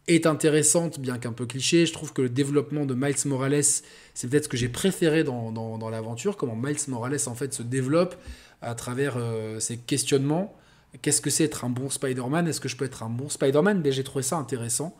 [0.08, 1.86] est intéressante, bien qu'un peu cliché.
[1.86, 5.90] Je trouve que le développement de Miles Morales, c'est peut-être ce que j'ai préféré dans,
[5.90, 8.16] l'aventure, comment Miles Morales en fait se développe
[8.60, 10.54] à travers euh, ses questionnements.
[11.00, 12.46] Qu'est-ce que c'est être un bon Spider-Man?
[12.46, 13.80] Est-ce que je peux être un bon Spider-Man?
[13.80, 14.96] Ben, J'ai trouvé ça intéressant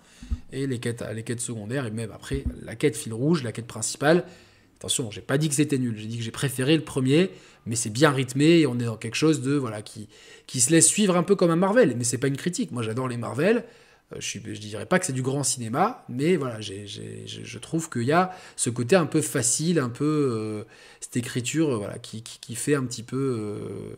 [0.52, 3.66] et les quêtes, les quêtes secondaires, et même après la quête fil rouge, la quête
[3.66, 4.24] principale.
[4.78, 7.30] Attention, j'ai pas dit que c'était nul, j'ai dit que j'ai préféré le premier,
[7.66, 10.08] mais c'est bien rythmé et on est dans quelque chose de voilà qui,
[10.46, 11.94] qui se laisse suivre un peu comme un Marvel.
[11.96, 12.72] Mais c'est pas une critique.
[12.72, 13.64] Moi, j'adore les Marvel.
[14.12, 18.02] Euh, je, ne dirais pas que c'est du grand cinéma, mais voilà, je trouve qu'il
[18.02, 20.64] y a ce côté un peu facile, un peu euh,
[21.00, 23.96] cette écriture, voilà, qui, qui, fait un petit peu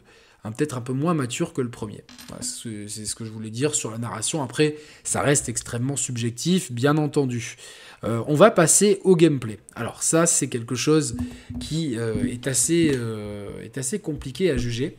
[0.52, 2.04] peut-être un peu moins mature que le premier.
[2.40, 4.42] c'est ce que je voulais dire sur la narration.
[4.42, 7.56] Après, ça reste extrêmement subjectif, bien entendu.
[8.04, 9.58] Euh, on va passer au gameplay.
[9.74, 11.16] Alors ça, c'est quelque chose
[11.60, 14.98] qui euh, est, assez, euh, est assez compliqué à juger.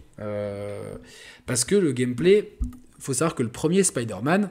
[1.46, 4.50] parce que le gameplay, il faut savoir que le premier Spider-Man,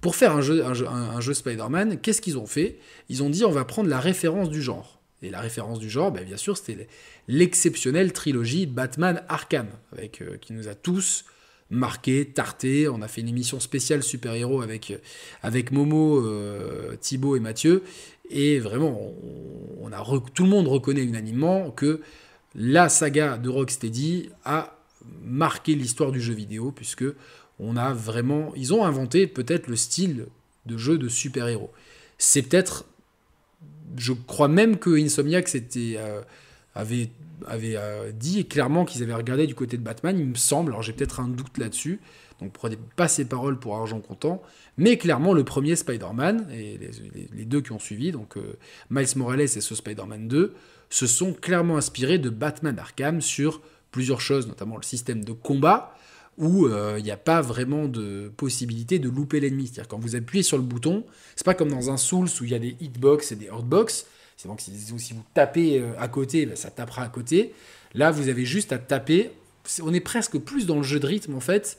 [0.00, 2.78] pour faire un jeu, Spider-Man, qu'est-ce qu'ils ont fait?
[3.08, 4.95] Ils ont dit on va prendre la référence du genre.
[5.22, 6.88] Et la référence du genre, ben, bien sûr, c'était
[7.28, 11.24] l'exceptionnelle trilogie Batman Arkham, avec, qui nous a tous
[11.70, 12.88] marqué, tarté.
[12.88, 14.92] On a fait une émission spéciale super-héros avec,
[15.42, 17.82] avec Momo, euh, Thibaut et Mathieu.
[18.30, 19.14] Et vraiment,
[19.80, 22.00] on, a tout le monde reconnaît unanimement que
[22.54, 24.78] la saga de Rocksteady a
[25.22, 27.04] marqué l'histoire du jeu vidéo, puisque
[27.58, 28.52] on a vraiment.
[28.56, 30.26] Ils ont inventé peut-être le style
[30.66, 31.70] de jeu de super-héros.
[32.18, 32.86] C'est peut-être.
[33.96, 36.22] Je crois même que Insomniac euh,
[36.74, 37.10] avait
[37.50, 40.92] euh, dit clairement qu'ils avaient regardé du côté de Batman, il me semble, alors j'ai
[40.92, 42.00] peut-être un doute là-dessus,
[42.40, 44.42] donc prenez pas ces paroles pour argent comptant,
[44.76, 46.78] mais clairement le premier Spider-Man, et
[47.32, 48.58] les, deux qui ont suivi, donc euh,
[48.90, 50.54] Miles Morales et ce Spider-Man 2,
[50.88, 55.95] se sont clairement inspirés de Batman Arkham sur plusieurs choses, notamment le système de combat,
[56.38, 59.66] où euh, il n'y a pas vraiment de possibilité de louper l'ennemi.
[59.66, 62.50] C'est-à-dire quand vous appuyez sur le bouton, c'est pas comme dans un Souls où il
[62.50, 64.70] y a des hitbox et des hurtbox, c'est donc si,
[65.14, 67.54] vous tapez euh, à côté, ben, ça tapera à côté.
[67.94, 69.30] Là, vous avez juste à taper.
[69.82, 71.78] On est presque plus dans le jeu de rythme en fait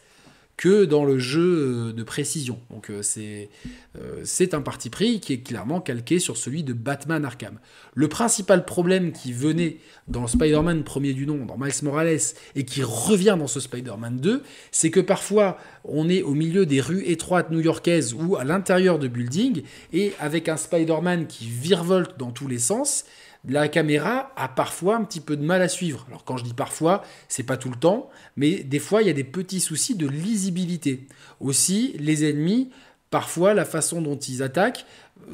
[0.58, 2.60] que dans le jeu de précision.
[2.72, 3.50] Donc euh, c'est
[3.98, 7.60] euh, c'est un parti pris qui est clairement calqué sur celui de Batman Arkham.
[7.94, 12.18] Le principal problème qui venait dans Spider-Man premier du nom, dans Miles Morales,
[12.56, 14.42] et qui revient dans ce Spider-Man 2,
[14.72, 19.08] c'est que parfois on est au milieu des rues étroites new-yorkaises ou à l'intérieur de
[19.08, 19.62] buildings,
[19.94, 23.06] et avec un Spider-Man qui virevolte dans tous les sens,
[23.48, 26.06] la caméra a parfois un petit peu de mal à suivre.
[26.10, 29.12] Alors quand je dis parfois, c'est pas tout le temps, mais des fois il y
[29.12, 31.08] a des petits soucis de lisibilité.
[31.40, 32.70] Aussi, les ennemis,
[33.10, 34.86] parfois la façon dont ils attaquent,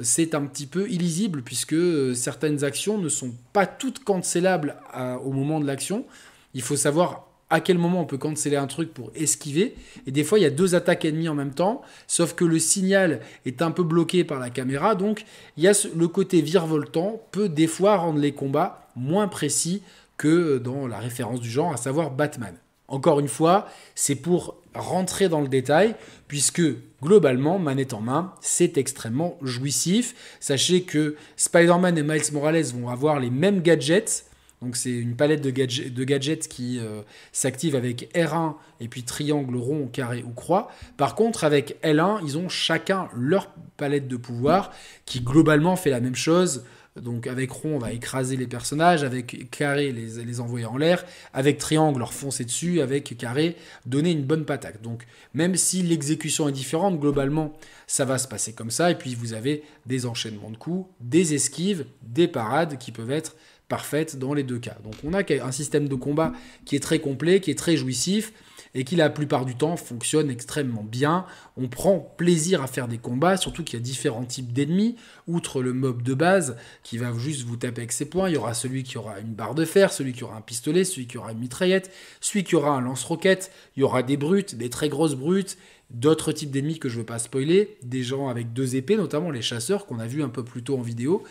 [0.02, 4.76] c'est un petit peu illisible puisque euh, certaines actions ne sont pas toutes cancellables
[5.24, 6.06] au moment de l'action.
[6.54, 9.76] Il faut savoir à quel moment on peut canceller un truc pour esquiver.
[10.08, 12.58] Et des fois, il y a deux attaques ennemies en même temps, sauf que le
[12.58, 14.96] signal est un peu bloqué par la caméra.
[14.96, 15.24] Donc,
[15.56, 19.84] il le côté virevoltant peut des fois rendre les combats moins précis
[20.18, 22.56] que dans la référence du genre, à savoir Batman.
[22.88, 25.94] Encore une fois, c'est pour rentrer dans le détail,
[26.28, 26.64] puisque
[27.04, 30.16] globalement, manette en main, c'est extrêmement jouissif.
[30.40, 34.26] Sachez que Spider-Man et Miles Morales vont avoir les mêmes gadgets,
[34.64, 37.02] donc c'est une palette de, gadgets qui euh,
[37.34, 40.72] s'active avec R1 et puis triangle, rond, carré ou croix.
[40.96, 44.72] Par contre, avec L1, ils ont chacun leur palette de pouvoir
[45.06, 46.64] qui globalement fait la même chose.
[46.96, 51.04] Donc avec rond, on va écraser les personnages, avec carré, les, les envoyer en l'air,
[51.34, 54.82] avec triangle, leur foncer dessus, avec carré, donner une bonne patate.
[54.82, 57.52] Donc même si l'exécution est différente, globalement,
[57.88, 58.92] ça va se passer comme ça.
[58.92, 63.36] Et puis vous avez des enchaînements de coups, des esquives, des parades qui peuvent être
[63.74, 64.78] parfaite dans les deux cas.
[64.84, 66.32] Donc on a un système de combat
[66.64, 68.32] qui est très complet, qui est très jouissif
[68.76, 71.26] et qui la plupart du temps fonctionne extrêmement bien.
[71.58, 74.96] On prend plaisir à faire des combats, surtout qu'il y a différents types d'ennemis.
[75.26, 78.38] Outre le mob de base qui va juste vous taper avec ses points, il y
[78.38, 81.18] aura celui qui aura une barre de fer, celui qui aura un pistolet, celui qui
[81.18, 84.88] aura une mitraillette, celui qui aura un lance-roquette, il y aura des brutes, des très
[84.88, 85.58] grosses brutes,
[85.90, 89.32] d'autres types d'ennemis que je ne veux pas spoiler, des gens avec deux épées, notamment
[89.32, 91.24] les chasseurs qu'on a vu un peu plus tôt en vidéo,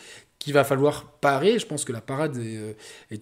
[0.42, 1.59] qu'il va falloir parer.
[1.59, 2.72] Je pense que la parade est, euh,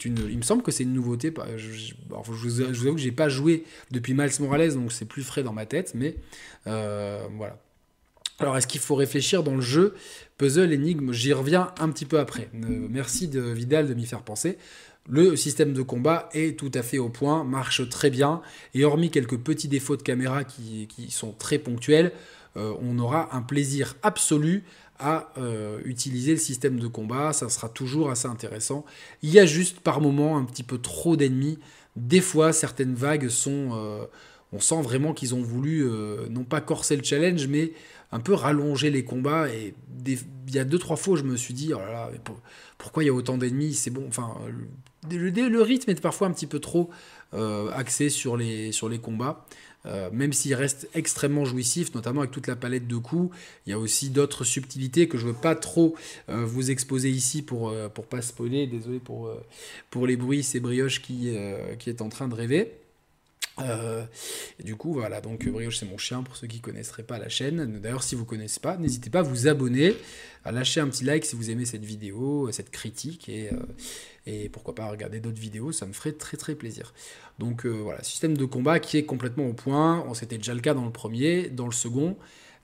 [0.05, 0.19] une.
[0.31, 1.33] Il me semble que c'est une nouveauté.
[1.57, 5.43] Je, je, vous, avoue que j'ai pas joué depuis Miles Morales, donc c'est plus frais
[5.43, 6.17] dans ma tête, mais
[6.67, 7.59] euh, voilà.
[8.39, 9.95] Alors, est-ce qu'il faut réfléchir dans le jeu?
[10.39, 12.49] Puzzle, énigme, j'y reviens un petit peu après.
[12.55, 14.57] Euh, merci de Vidal de m'y faire penser.
[15.09, 18.41] Le système de combat est tout à fait au point, marche très bien,
[18.75, 22.13] et hormis quelques petits défauts de caméra qui, sont très ponctuels,
[22.55, 24.63] on aura un plaisir absolu
[25.01, 28.85] à euh, utiliser le système de combat, ça sera toujours assez intéressant.
[29.23, 31.59] Il y a juste par moment un petit peu trop d'ennemis.
[31.97, 33.71] Des fois, certaines vagues sont...
[33.73, 34.05] Euh,
[34.53, 37.73] on sent vraiment qu'ils ont voulu, euh, non pas corser le challenge, mais
[38.11, 39.49] un peu rallonger les combats.
[39.49, 40.19] Et il
[40.53, 41.79] y a deux, trois fois, je me suis dit, oh
[42.77, 43.75] pourquoi il y a autant d'ennemis?
[43.75, 44.35] C'est bon, enfin,
[45.09, 46.91] le, le, rythme est parfois un petit peu trop
[47.33, 49.47] axé sur les combats.
[49.87, 53.35] Euh, même s'il reste extrêmement jouissif, notamment avec toute la palette de coups.
[53.67, 55.95] Il y a aussi d'autres subtilités que je ne veux pas trop
[56.29, 58.67] euh, vous exposer ici pour euh, pour pas spoiler.
[58.67, 59.31] Désolé pour,
[60.07, 61.35] les bruits, ces brioches qui,
[61.79, 62.80] qui est en train de rêver.
[63.59, 64.05] Euh,
[64.63, 67.29] du coup, voilà, donc Brioche, c'est mon chien pour ceux qui ne connaisseraient pas la
[67.29, 67.81] chaîne.
[67.81, 69.95] D'ailleurs, si vous ne connaissez pas, n'hésitez pas à vous abonner,
[70.45, 73.51] à lâcher un petit like si vous aimez cette vidéo, cette critique, et,
[74.27, 76.95] et pourquoi pas regarder d'autres vidéos, ça me ferait très très plaisir.
[77.39, 80.07] Donc voilà, système de combat qui est complètement au point.
[80.15, 82.17] C'était déjà le cas dans le premier, dans le second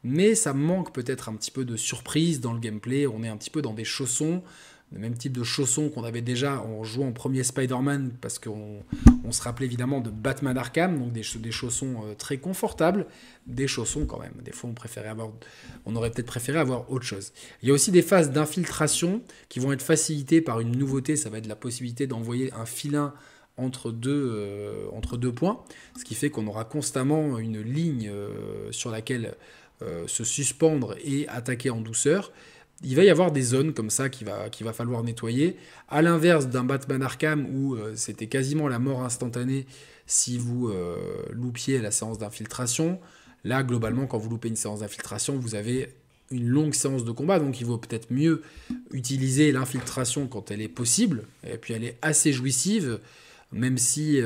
[0.07, 3.07] mais ça manque peut-être un petit peu de surprise dans le gameplay.
[3.09, 4.42] On est un petit peu dans des chaussons,
[4.92, 8.83] le même type de chaussons qu'on avait déjà en jouant en premier Spider-Man, parce qu'on
[9.31, 13.07] se rappelait évidemment de Batman Arkham, donc des, des chaussons euh, très confortables,
[13.49, 14.35] des chaussons quand même.
[14.44, 15.33] Des fois, on, avoir,
[15.87, 17.33] on aurait peut-être préféré avoir autre chose.
[17.62, 21.31] Il y a aussi des phases d'infiltration qui vont être facilitées par une nouveauté, ça
[21.31, 23.12] va être la possibilité d'envoyer un filin
[23.57, 25.64] entre deux, euh, entre deux points,
[25.99, 29.35] ce qui fait qu'on aura constamment une ligne euh, sur laquelle
[30.07, 32.33] se suspendre et attaquer en douceur,
[32.83, 35.57] il va y avoir des zones comme ça qu'il va, falloir nettoyer.
[35.89, 39.67] À l'inverse d'un Batman Arkham où euh, c'était quasiment la mort instantanée
[40.07, 40.97] si vous euh,
[41.33, 43.01] loupiez la séance d'infiltration.
[43.45, 45.95] Là, globalement, quand vous loupez une séance d'infiltration, vous avez
[46.31, 48.43] une longue séance de combat, donc il vaut peut-être mieux
[48.91, 52.99] utiliser l'infiltration quand elle est possible, et puis elle est assez jouissive,
[53.53, 54.21] même si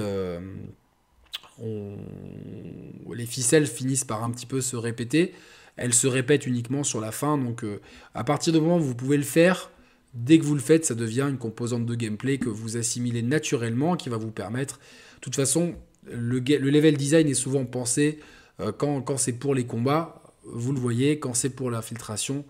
[3.15, 5.35] les ficelles finissent par un petit peu se répéter.
[5.81, 7.39] Elles se répètent uniquement sur la fin.
[7.39, 7.81] Donc euh,
[8.15, 9.71] à partir du moment où vous pouvez le faire,
[10.15, 13.97] dès que vous le faites, ça devient une composante de gameplay que vous assimilez naturellement,
[13.97, 14.79] qui va vous permettre.
[15.17, 15.75] De toute façon,
[16.07, 18.19] le, level design est souvent pensé
[18.61, 22.45] euh, quand, c'est pour les combats, vous le voyez, quand c'est pour l'infiltration,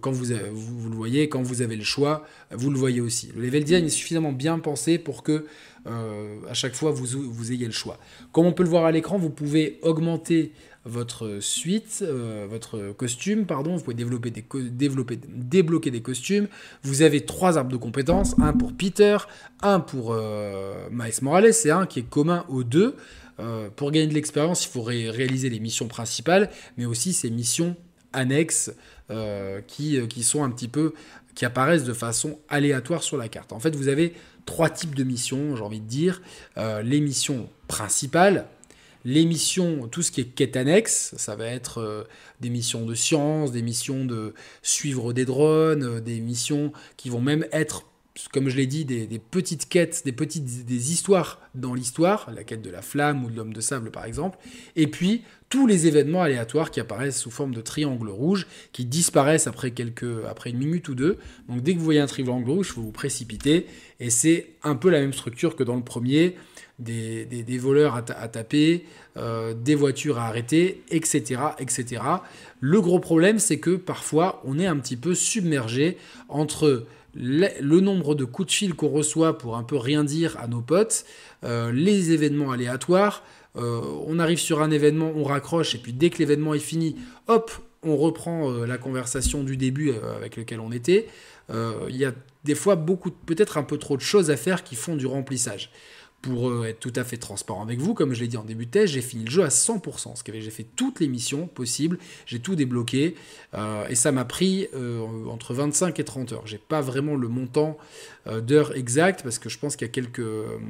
[0.00, 3.30] quand vous, le voyez, quand vous avez le choix, vous le voyez aussi.
[3.34, 5.44] Le level design est suffisamment bien pensé pour que
[5.86, 7.98] euh, à chaque fois vous ayez le choix.
[8.32, 10.52] Comme on peut le voir à l'écran, vous pouvez augmenter
[10.86, 14.32] votre suite, euh, votre costume, pardon, vous pouvez développer
[14.70, 16.48] développer, débloquer des costumes.
[16.82, 19.18] Vous avez trois arbres de compétences, un pour Peter,
[19.62, 20.88] un pour euh,
[21.22, 22.96] Morales et un qui est commun aux deux.
[23.76, 27.76] pour gagner de l'expérience, il faut réaliser les missions principales, mais aussi ces missions
[28.16, 28.72] annexes
[29.10, 33.52] euh, qui, euh, qui apparaissent de façon aléatoire sur la carte.
[33.52, 34.14] En fait, vous avez
[34.46, 36.22] trois types de missions, j'ai envie de dire.
[36.56, 38.46] Euh, les missions principales,
[39.06, 42.06] les missions, tout ce qui est quête annexe, ça va être
[42.40, 47.46] des missions de science, des missions de suivre des drones, des missions qui vont même
[47.52, 47.84] être
[48.32, 52.62] comme je l'ai dit, des, petites quêtes, des petites des histoires dans l'histoire, la quête
[52.62, 54.38] de la flamme ou de l'homme de sable par exemple,
[54.74, 59.46] et puis tous les événements aléatoires qui apparaissent sous forme de triangle rouge, qui disparaissent
[59.46, 61.18] après, quelques, après une minute ou deux.
[61.48, 63.66] Donc dès que vous voyez un triangle rouge, vous vous précipitez,
[64.00, 66.36] et c'est un peu la même structure que dans le premier,
[66.78, 68.84] des, des, voleurs à, taper,
[69.16, 72.02] euh, des voitures à arrêter, etc., etc.
[72.60, 75.96] Le gros problème, c'est que parfois, on est un petit peu submergé
[76.28, 76.84] entre
[77.14, 80.60] le, nombre de coups de fil qu'on reçoit pour un peu rien dire à nos
[80.60, 81.06] potes,
[81.44, 83.22] euh, les événements aléatoires,
[83.56, 86.96] euh, on arrive sur un événement, on raccroche, et puis dès que l'événement est fini,
[87.26, 87.50] hop,
[87.82, 91.06] on reprend la conversation du début avec lequel on était.
[91.50, 92.12] Il y a
[92.42, 95.70] des fois beaucoup, peut-être un peu trop de choses à faire qui font du remplissage
[96.26, 98.66] pour euh, être tout à fait transparent avec vous, comme je l'ai dit en début
[98.66, 100.16] de test, j'ai fini le jeu à 100%.
[100.16, 103.14] Ce qui j'ai fait toutes les missions possibles, j'ai tout débloqué,
[103.54, 106.46] euh, et ça m'a pris euh, entre 25 et 30 heures.
[106.46, 107.78] J'ai pas vraiment le montant
[108.42, 110.18] d'heures exact, parce que je pense qu'il y a quelques...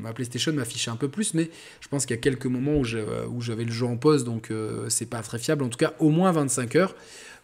[0.03, 1.49] ma PlayStation m'affichait un peu plus, mais
[1.81, 4.53] je pense qu'il y a quelques moments où j'avais le jeu en pause, donc
[4.89, 5.65] c'est pas très fiable.
[5.65, 6.95] En tout cas, au moins 25 heures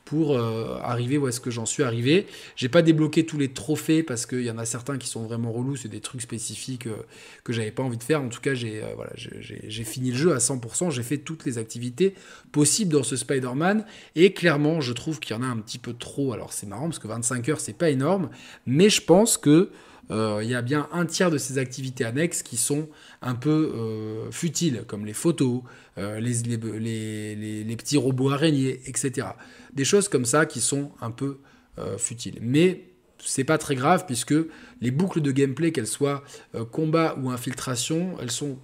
[0.04, 2.26] pour euh, arriver où est-ce que j'en suis arrivé.
[2.56, 5.52] J'ai pas débloqué tous les trophées parce qu'il y en a certains qui sont vraiment
[5.52, 6.96] relous, c'est des trucs spécifiques euh,
[7.44, 8.20] que j'avais pas envie de faire.
[8.20, 12.14] En tout cas, j'ai euh, fini le jeu à 100%, j'ai fait toutes les activités
[12.50, 13.84] possibles dans ce Spider-Man
[14.16, 16.32] et clairement, je trouve qu'il y en a un petit peu trop.
[16.32, 18.30] Alors c'est marrant parce que 25 heures, c'est pas énorme,
[18.66, 19.70] mais je pense que
[20.10, 22.88] il y a bien un tiers de ces activités annexes qui sont
[23.22, 25.62] un peu futiles, comme les photos,
[25.96, 27.34] les,
[27.64, 29.28] les, petits robots araignées, etc.
[29.72, 31.38] Des choses comme ça qui sont un peu
[31.78, 32.38] euh, futiles.
[32.42, 32.84] Mais
[33.18, 34.34] c'est pas très grave puisque
[34.82, 36.22] les boucles de gameplay, qu'elles soient
[36.54, 38.58] euh, combat ou infiltration, elles sont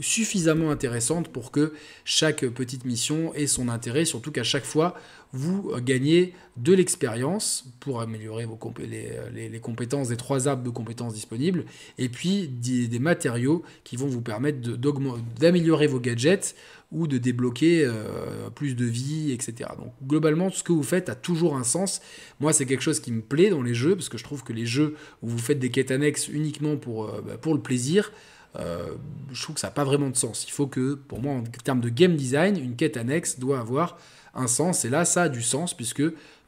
[0.00, 1.72] suffisamment intéressantes pour que
[2.04, 4.94] chaque petite mission ait son intérêt, surtout qu'à chaque fois,
[5.32, 11.64] vous gagnez de l'expérience pour améliorer vos les, compétences des trois arbres de compétences disponibles,
[11.98, 14.58] et puis des, matériaux qui vont vous permettre
[15.38, 16.54] d'améliorer vos gadgets
[16.92, 19.70] ou de débloquer euh, plus de vie, etc.
[19.78, 22.00] Donc globalement, ce que vous faites a toujours un sens.
[22.40, 24.52] Moi, c'est quelque chose qui me plaît dans les jeux, parce que je trouve que
[24.52, 28.12] les jeux où vous faites des quêtes annexes uniquement pour, euh, bah, le plaisir,
[28.56, 30.44] je trouve que ça n'a pas vraiment de sens.
[30.46, 33.98] Il faut que, pour moi, en termes de game design, une quête annexe doit avoir
[34.34, 34.84] un sens.
[34.84, 36.02] Et là, ça a du sens, puisque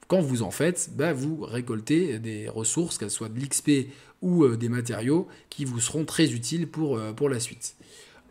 [0.08, 3.88] quand vous en faites, bah, vous récoltez des ressources, qu'elles soient de l'XP
[4.20, 7.76] ou des matériaux, qui vous seront très utiles pour, pour la suite.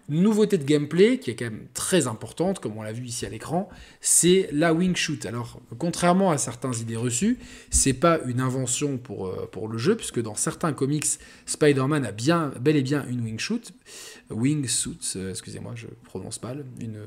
[0.10, 3.30] Nouveauté de gameplay qui est quand même très importante, comme on l'a vu ici à
[3.30, 3.70] l'écran,
[4.02, 5.26] c'est la wing shoot.
[5.26, 7.39] Alors, contrairement à certaines idées reçues,
[7.70, 11.06] c'est pas une invention pour, euh, pour le jeu, puisque dans certains comics,
[11.45, 13.74] Spider-Man a bien, bel et bien une wing shoot.
[14.32, 16.66] Euh, excusez-moi, je prononce mal.
[16.80, 16.99] Une,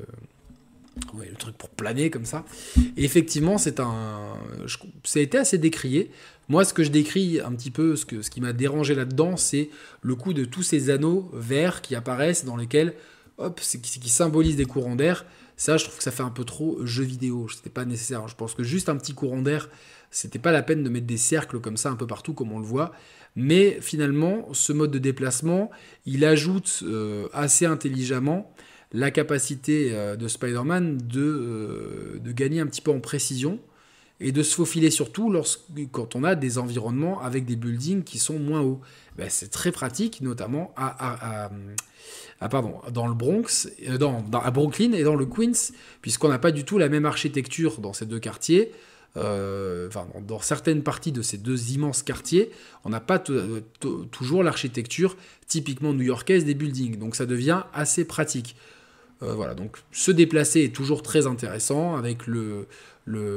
[1.13, 2.45] Ouais, le truc pour planer comme ça.
[2.97, 4.35] Et effectivement, c'est un,
[5.03, 6.09] ça a été assez décrié.
[6.47, 9.35] Moi, ce que je décris un petit peu, ce, que, ce qui m'a dérangé là-dedans,
[9.35, 9.69] c'est
[10.01, 12.93] le coup de tous ces anneaux verts qui apparaissent dans lesquels,
[13.37, 15.25] hop, qui, qui symbolisent des courants d'air.
[15.57, 17.47] Ça, je trouve que ça fait un peu trop jeu vidéo.
[17.49, 18.27] C'était pas nécessaire.
[18.27, 19.69] Je pense que juste un petit courant d'air,
[20.11, 22.59] c'était pas la peine de mettre des cercles comme ça un peu partout, comme on
[22.59, 22.93] le voit.
[23.35, 25.69] Mais finalement, ce mode de déplacement,
[26.05, 28.53] il ajoute euh, assez intelligemment
[28.95, 33.59] la capacité euh, de Spider-Man de, euh, de, gagner un petit peu en précision
[34.21, 35.35] et de se faufiler surtout
[35.91, 38.79] quand on a des environnements avec des buildings qui sont moins hauts.
[39.17, 41.49] Ben, c'est très pratique, notamment à,
[42.49, 46.51] pardon, dans le Bronx, euh, dans, à Brooklyn et dans le Queens, puisqu'on n'a pas
[46.51, 48.71] du tout la même architecture dans ces deux quartiers.
[49.17, 52.51] enfin, dans certaines parties de ces deux immenses quartiers,
[52.85, 55.17] on n'a pas toujours l'architecture
[55.47, 56.97] typiquement new-yorkaise des buildings.
[56.97, 58.55] Donc ça devient assez pratique.
[59.23, 62.67] Euh, voilà, donc se déplacer est toujours très intéressant avec le,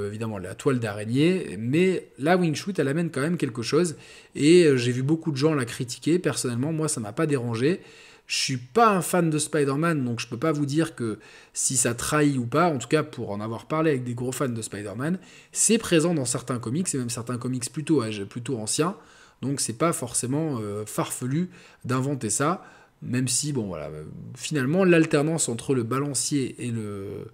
[0.07, 3.97] évidemment la toile d'araignée, mais la wing shoot elle amène quand même quelque chose
[4.35, 6.19] et euh, j'ai vu beaucoup de gens la critiquer.
[6.19, 7.81] Personnellement, moi ça m'a pas dérangé.
[8.27, 11.19] Je suis pas un fan de Spider-Man, donc je peux pas vous dire que
[11.55, 12.69] si ça trahit ou pas.
[12.69, 15.19] En tout cas, pour en avoir parlé avec des gros fans de Spider-Man,
[15.51, 18.97] c'est présent dans certains comics et même certains comics plutôt, plutôt anciens.
[19.41, 21.49] Donc c'est pas forcément euh, farfelu
[21.85, 22.65] d'inventer ça.
[23.03, 23.91] Même si, bon, voilà,
[24.35, 27.29] finalement, l'alternance entre le balancier et, le,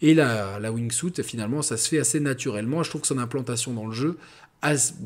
[0.00, 2.82] et la, la wingsuit, finalement, ça se fait assez naturellement.
[2.82, 4.16] Je trouve que son implantation dans le jeu,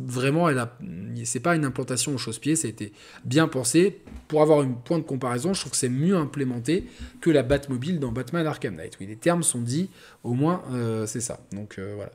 [0.06, 0.76] vraiment, elle a,
[1.24, 2.92] c'est pas une implantation au chausse-pied, ça a été
[3.24, 4.00] bien pensé.
[4.28, 6.86] Pour avoir un point de comparaison, je trouve que c'est mieux implémenté
[7.20, 8.98] que la Batmobile dans Batman Arkham Knight.
[9.00, 9.88] Oui, les termes sont dits,
[10.24, 11.40] au moins, euh, c'est ça.
[11.52, 12.12] Donc euh, voilà.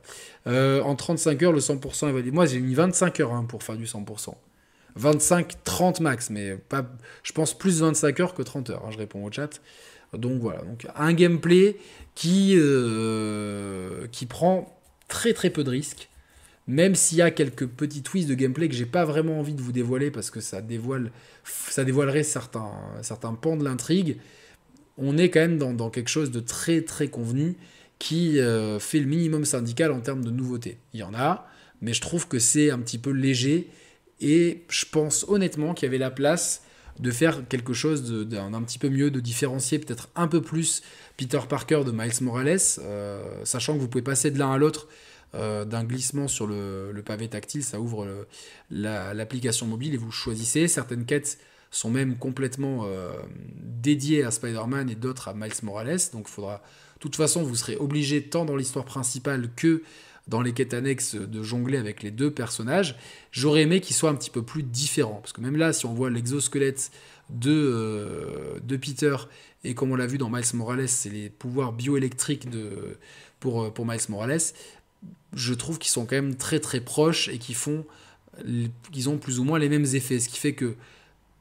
[0.48, 2.32] Euh, en 35 heures, le 100% évalué.
[2.32, 4.36] Moi, j'ai mis 25 heures hein, pour faire du 100%.
[5.00, 6.86] 25-30 max, mais pas,
[7.24, 9.62] je pense plus 25 heures que 30 heures, hein, je réponds au chat.
[10.18, 11.78] Donc voilà, donc un gameplay
[12.16, 14.78] qui, euh, qui prend
[15.08, 16.10] très très peu de risques,
[16.68, 19.62] même s'il y a quelques petits twists de gameplay que j'ai pas vraiment envie de
[19.62, 21.12] vous dévoiler parce que ça, dévoile,
[21.44, 22.72] ça dévoilerait certains,
[23.02, 24.18] certains pans de l'intrigue.
[24.98, 27.56] On est quand même dans, quelque chose de très très convenu
[27.98, 30.78] qui euh, fait le minimum syndical en termes de nouveautés.
[30.94, 31.48] Il y en a,
[31.82, 33.70] mais je trouve que c'est un petit peu léger
[34.22, 36.62] et je pense honnêtement qu'il y avait la place
[37.00, 40.84] de faire quelque chose d'un petit peu mieux, de différencier peut-être un peu plus
[41.18, 44.88] Peter Parker de Miles Morales, euh, sachant que vous pouvez passer de l'un à l'autre
[45.34, 48.26] euh, d'un glissement sur le, pavé tactile, ça ouvre
[48.70, 50.68] l'application mobile et vous choisissez.
[50.68, 51.40] Certaines quêtes
[51.72, 53.14] sont même complètement euh,
[53.58, 56.62] dédiées à Spider-Man et d'autres à Miles Morales, donc il faudra...
[56.96, 59.82] De toute façon, vous serez obligé, tant dans l'histoire principale que
[60.28, 62.96] dans les quêtes annexes de jongler avec les deux personnages.
[63.32, 65.20] J'aurais aimé qu'il soit un petit peu plus différent.
[65.22, 66.92] Parce que même là, si on voit l'exosquelette
[67.30, 69.16] de, euh, de Peter,
[69.64, 72.98] et comme on l'a vu dans Miles Morales, c'est les pouvoirs bioélectriques de,
[73.40, 74.40] pour, euh, pour Miles Morales,
[75.34, 77.86] je trouve qu'ils sont quand même très très proches et qu'ils font
[78.92, 80.20] qu'ils ont plus ou moins les mêmes effets.
[80.20, 80.76] Ce qui fait que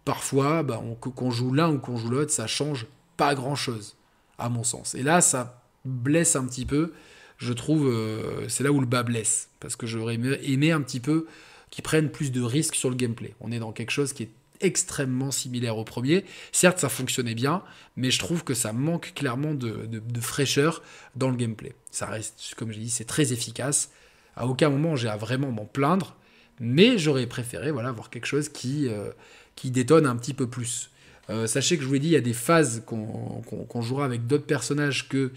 [0.04, 3.96] parfois, bah, qu'on joue l'un ou qu'on joue l'autre, ça change pas grand chose,
[4.38, 4.94] à mon sens.
[4.94, 6.92] Et là, ça blesse un petit peu
[7.40, 9.48] je trouve, euh, c'est là où le bas blesse.
[9.60, 11.26] Parce que j'aurais aimé, un petit peu
[11.70, 13.34] qu'ils prennent plus de risques sur le gameplay.
[13.40, 14.30] On est dans quelque chose qui est
[14.60, 16.24] extrêmement similaire au premier.
[16.52, 17.62] Certes, ça fonctionnait bien,
[17.96, 19.88] mais je trouve que ça manque clairement de,
[20.20, 20.82] fraîcheur
[21.16, 21.72] dans le gameplay.
[21.90, 23.90] Ça reste, comme j'ai dit, c'est très efficace.
[24.36, 26.16] À aucun moment j'ai à vraiment m'en plaindre,
[26.60, 29.10] mais j'aurais préféré voilà, avoir quelque chose qui, euh,
[29.56, 30.90] qui détonne un petit peu plus.
[31.30, 34.26] Euh, sachez que je vous ai dit, il y a des phases qu'on jouera avec
[34.26, 35.32] d'autres personnages que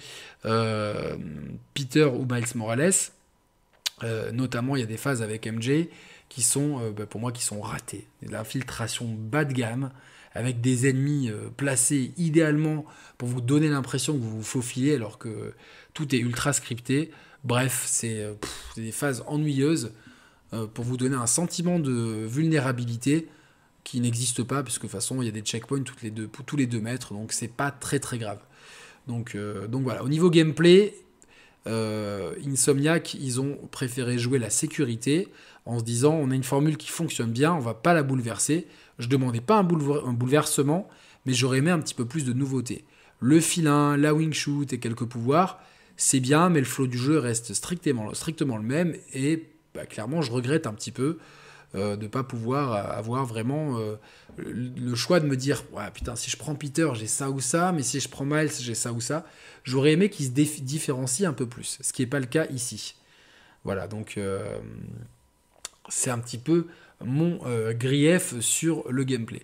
[0.46, 1.16] euh,
[1.74, 2.92] Peter ou Miles Morales.
[4.04, 5.88] Euh, notamment, il y a des phases avec MJ
[6.30, 8.08] qui sont, bah, pour moi, qui sont ratées.
[8.24, 9.92] L'infiltration bas de gamme,
[10.34, 12.86] avec des ennemis placés idéalement
[13.20, 15.54] pour vous donner l'impression que vous vous faufilez alors que
[15.94, 17.12] tout est ultra scripté.
[17.44, 18.26] Bref, c'est
[18.76, 19.92] des phases ennuyeuses
[20.74, 23.28] pour vous donner un sentiment de vulnérabilité
[23.84, 26.30] qui n'existe pas, puisque de toute façon, il y a des checkpoints toutes les deux,
[26.46, 28.40] tous les deux mètres, donc c'est pas très très grave.
[29.08, 30.96] Donc, euh, donc voilà, au niveau gameplay,
[31.68, 35.30] euh, Insomniac, ils ont préféré jouer la sécurité
[35.66, 38.68] en se disant on a une formule qui fonctionne bien, on va pas la bouleverser.
[39.00, 40.88] Je demandais pas un, bouleversement,
[41.26, 42.86] mais j'aurais aimé un petit peu plus de nouveautés.
[43.20, 45.60] Le filin, la wing shoot et quelques pouvoirs,
[45.96, 50.22] c'est bien, mais le flow du jeu reste strictement, strictement le même et bah, clairement,
[50.22, 51.18] je regrette un petit peu
[51.74, 53.80] de ne pas pouvoir avoir vraiment
[54.38, 57.72] le choix de me dire ouais, putain, si je prends Peter, j'ai ça ou ça,
[57.72, 59.26] mais si je prends Miles, j'ai ça ou ça.
[59.64, 62.96] J'aurais aimé qu'il se différencie un peu plus, ce qui n'est pas le cas ici.
[63.64, 64.20] Voilà, donc
[65.90, 66.68] c'est un petit peu
[67.04, 67.40] mon
[67.74, 69.42] grief sur le gameplay.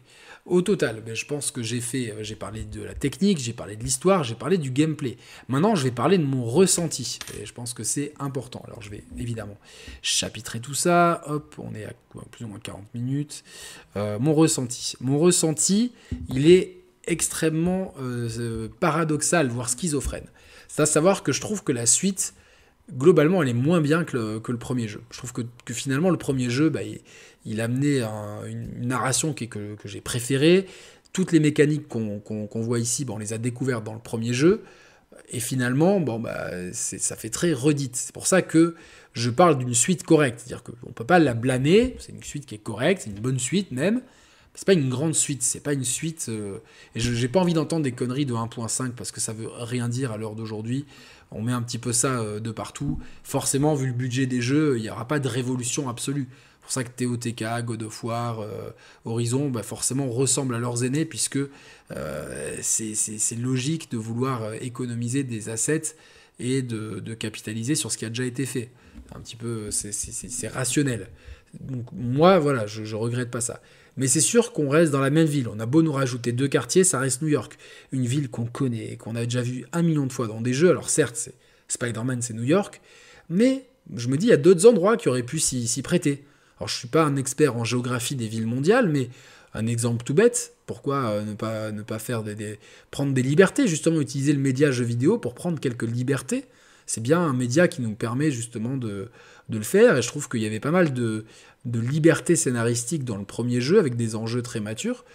[0.49, 3.53] Au total, ben, je pense que j'ai fait, euh, j'ai parlé de la technique, j'ai
[3.53, 5.15] parlé de l'histoire, j'ai parlé du gameplay.
[5.47, 7.19] Maintenant, je vais parler de mon ressenti.
[7.39, 8.63] Et je pense que c'est important.
[8.65, 9.57] Alors, je vais évidemment
[10.01, 11.21] chapitrer tout ça.
[11.27, 11.93] Hop, on est à
[12.31, 13.43] plus ou moins 40 minutes.
[13.95, 14.95] Euh, mon ressenti.
[15.01, 15.91] Mon ressenti,
[16.29, 20.25] il est extrêmement euh, paradoxal, voire schizophrène.
[20.67, 22.33] C'est à savoir que je trouve que la suite
[22.97, 25.01] globalement, elle est moins bien que le, premier jeu.
[25.11, 25.43] Je trouve que,
[25.73, 26.81] finalement, le premier jeu, bah,
[27.59, 28.01] a amené
[28.47, 30.65] une, narration qui que, j'ai préférée.
[31.13, 34.63] Toutes les mécaniques qu'on voit ici, bah, on les a découvertes dans le premier jeu.
[35.31, 37.95] Et finalement, bon, bah, ça fait très redite.
[37.95, 38.75] C'est pour ça que
[39.13, 40.39] je parle d'une suite correcte.
[40.39, 41.95] C'est-à-dire qu'on ne peut pas la blâmer.
[41.99, 44.01] C'est une suite qui est correcte, c'est une bonne suite même.
[44.55, 46.25] C'est pas une grande suite, c'est pas une suite.
[46.27, 46.57] Euh,
[46.93, 49.87] et je n'ai pas envie d'entendre des conneries de 1.5 parce que ça veut rien
[49.87, 50.85] dire à l'heure d'aujourd'hui
[51.31, 52.99] on met un petit peu ça euh, de partout.
[53.23, 56.27] Forcément, vu le budget des jeux, il n'y aura pas de révolution absolue.
[56.70, 58.70] Pour ça que TOTK, God of War, euh,
[59.03, 61.39] Horizon, bah forcément ressemblent à leurs aînés, puisque
[61.89, 65.95] euh, c'est logique de vouloir économiser des assets
[66.38, 68.70] et de, capitaliser sur ce qui a déjà été fait.
[69.15, 71.07] Un petit peu, c'est rationnel.
[71.59, 73.63] Donc moi, voilà, je, je regrette pas ça.
[73.97, 75.47] Mais c'est sûr qu'on reste dans la même ville.
[75.47, 77.57] On a beau nous rajouter deux quartiers, ça reste New York.
[77.91, 80.70] Une ville qu'on connaît, qu'on a déjà vu un million de fois dans des jeux.
[80.70, 81.32] Alors certes,
[81.67, 82.80] Spider-Man, c'est New York.
[83.28, 83.65] Mais
[83.95, 86.26] je me dis, il y a d'autres endroits qui auraient pu s'y prêter.
[86.60, 89.10] Alors je suis pas un expert en géographie des villes mondiales, mais
[89.53, 92.60] un exemple tout bête, pourquoi euh, ne pas, ne faire des,
[92.91, 96.45] prendre des libertés, justement utiliser le média jeu vidéo pour prendre quelques libertés?
[96.86, 99.10] C'est bien un média qui nous permet justement de,
[99.49, 101.26] de le faire, et je trouve qu'il y avait pas mal de,
[101.66, 105.05] de liberté scénaristique dans le premier jeu, avec des enjeux très matures,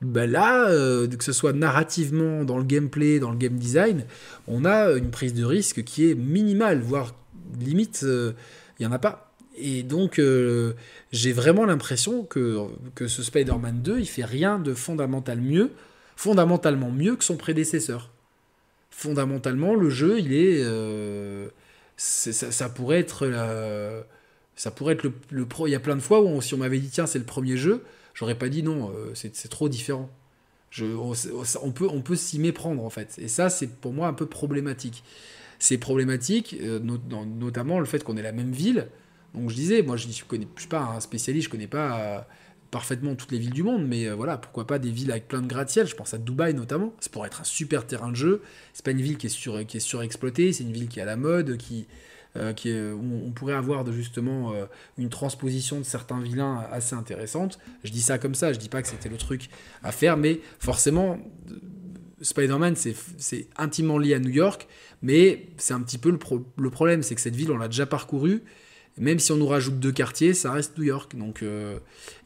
[0.00, 4.06] ben là, euh, que ce soit narrativement, dans le gameplay, dans le game design,
[4.48, 7.14] on a une prise de risque qui est minimale, voire
[7.60, 8.32] limite, euh,
[8.78, 9.29] il n'y en a pas.
[9.60, 10.74] Et donc, euh,
[11.12, 15.70] j'ai vraiment l'impression que, que ce Spider-Man 2, il fait rien de fondamental mieux,
[16.16, 18.10] fondamentalement mieux que son prédécesseur.
[18.90, 20.64] Fondamentalement, le jeu, il est...
[21.96, 24.04] ça, ça, pourrait être la
[24.60, 25.66] ça pourrait être le, pro.
[25.68, 27.56] Il y a plein de fois où si on m'avait dit tiens c'est le premier
[27.56, 27.82] jeu,
[28.12, 30.10] j'aurais pas dit non, euh, c'est trop différent.
[30.78, 33.18] On, peut, on peut s'y méprendre en fait.
[33.18, 35.02] Et ça c'est pour moi un peu problématique.
[35.58, 38.88] C'est problématique, euh, notamment le fait qu'on ait la même ville.
[39.34, 40.24] Donc je disais, moi je ne suis
[40.68, 42.20] pas un spécialiste, je connais pas euh,
[42.70, 45.46] parfaitement toutes les villes du monde, mais voilà, pourquoi pas des villes avec plein de
[45.46, 48.84] gratte-ciel, je pense à Dubaï notamment, c'est pour être un super terrain de jeu, c'est
[48.84, 51.06] pas une ville qui est, sur, qui est surexploitée, c'est une ville qui est à
[51.06, 51.86] la mode, qui,
[52.36, 54.66] euh, qui où on pourrait avoir justement euh,
[54.98, 57.58] une transposition de certains vilains assez intéressante.
[57.82, 59.48] Je dis ça comme ça, je dis pas que c'était le truc
[59.82, 61.18] à faire, mais forcément,
[62.22, 64.68] Spider-Man, c'est intimement lié à New York,
[65.02, 66.18] mais c'est un petit peu le,
[66.56, 68.42] le problème, c'est que cette ville, on l'a déjà parcourue,
[68.98, 71.16] même si on nous rajoute deux quartiers, ça reste New York.
[71.16, 71.78] Donc il euh,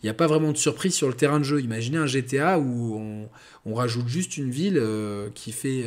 [0.03, 1.61] n'y a pas vraiment de surprise sur le terrain de jeu.
[1.61, 3.29] Imaginez un GTA où on,
[3.65, 4.83] on rajoute juste une ville
[5.35, 5.85] qui fait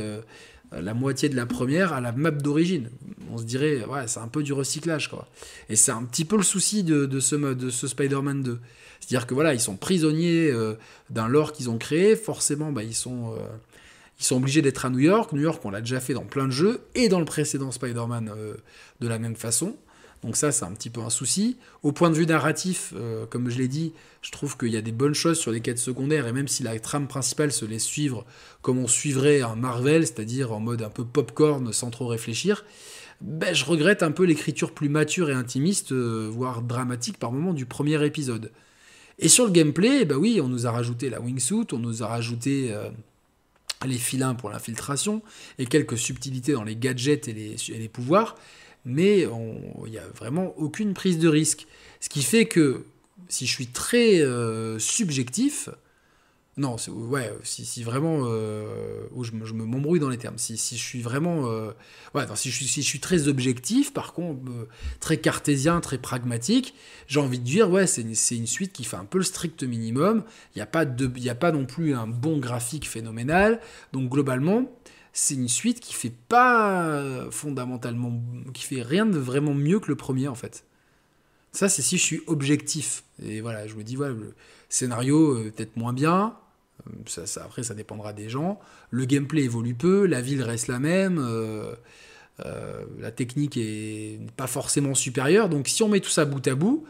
[0.73, 2.89] euh, la moitié de la première à la map d'origine.
[3.31, 5.27] On se dirait, ouais, c'est un peu du recyclage, quoi.
[5.69, 8.59] Et c'est un petit peu le souci de, ce, de ce Spider-Man 2.
[8.99, 10.73] C'est-à-dire que voilà, ils sont prisonniers euh,
[11.09, 13.39] d'un lore qu'ils ont créé, forcément, bah, ils, sont, euh,
[14.19, 15.31] ils sont obligés d'être à New York.
[15.31, 18.31] New York, on l'a déjà fait dans plein de jeux, et dans le précédent Spider-Man
[18.99, 19.77] de la même façon.
[20.27, 21.55] Donc ça, c'est un petit peu un souci.
[21.83, 24.81] Au point de vue narratif, euh, comme je l'ai dit, je trouve qu'il y a
[24.81, 27.85] des bonnes choses sur les quêtes secondaires, et même si la trame principale se laisse
[27.85, 28.25] suivre
[28.61, 32.65] comme on suivrait un Marvel, c'est-à-dire en mode un peu popcorn sans trop réfléchir,
[33.21, 37.53] ben, je regrette un peu l'écriture plus mature et intimiste, euh, voire dramatique par moment
[37.53, 38.51] du premier épisode.
[39.19, 42.07] Et sur le gameplay, ben oui, on nous a rajouté la wingsuit, on nous a
[42.07, 42.73] rajouté...
[42.73, 42.89] Euh,
[43.85, 45.21] les filins pour l'infiltration
[45.59, 48.35] et quelques subtilités dans les gadgets et les pouvoirs,
[48.87, 49.27] mais
[49.85, 51.67] il n'y a vraiment aucune prise de risque.
[51.99, 52.85] Ce qui fait que
[53.27, 55.69] si je suis très euh, subjectif,
[56.55, 60.83] non, ouais, si, si vraiment, euh, je, me m'embrouille dans les termes, si, si je
[60.83, 61.71] suis vraiment, euh,
[62.15, 64.39] ouais, si, je suis, si je suis très objectif, par contre,
[64.99, 66.73] très cartésien, très pragmatique,
[67.05, 69.61] j'ai envie de dire, ouais, c'est une, une, suite qui fait un peu le strict
[69.61, 70.23] minimum,
[70.55, 73.59] il n'y a, pas a pas non plus un bon graphique phénoménal,
[73.93, 74.65] donc globalement,
[75.19, 78.21] c'est une suite qui fait pas fondamentalement,
[78.53, 80.63] qui fait rien de vraiment mieux que le premier en fait.
[81.57, 83.03] Ça, c'est si je suis objectif.
[83.23, 84.35] Et voilà, je me dis, voilà, le
[84.69, 86.37] scénario euh, peut-être moins bien.
[86.85, 88.59] Euh, ça, ça, après, ça dépendra des gens.
[88.91, 91.17] Le gameplay évolue peu, la ville reste la même.
[91.19, 91.73] Euh,
[92.99, 95.49] la technique est pas forcément supérieure.
[95.49, 96.85] Donc, si on met tout ça bout à bout,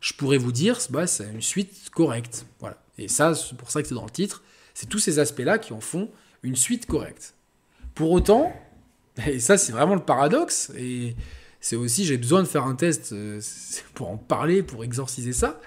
[0.00, 2.46] je pourrais vous dire, bah, c'est une suite correcte.
[2.60, 2.82] Voilà.
[2.96, 4.42] Et ça, c'est pour ça que c'est dans le titre.
[4.72, 6.10] C'est tous ces aspects-là qui en font
[6.42, 7.34] une suite correcte.
[7.98, 8.52] Pour autant,
[9.26, 11.16] et ça c'est vraiment le paradoxe, et
[11.60, 13.40] c'est aussi, j'ai besoin de faire un test euh,
[13.94, 15.60] pour en parler, pour exorciser ça,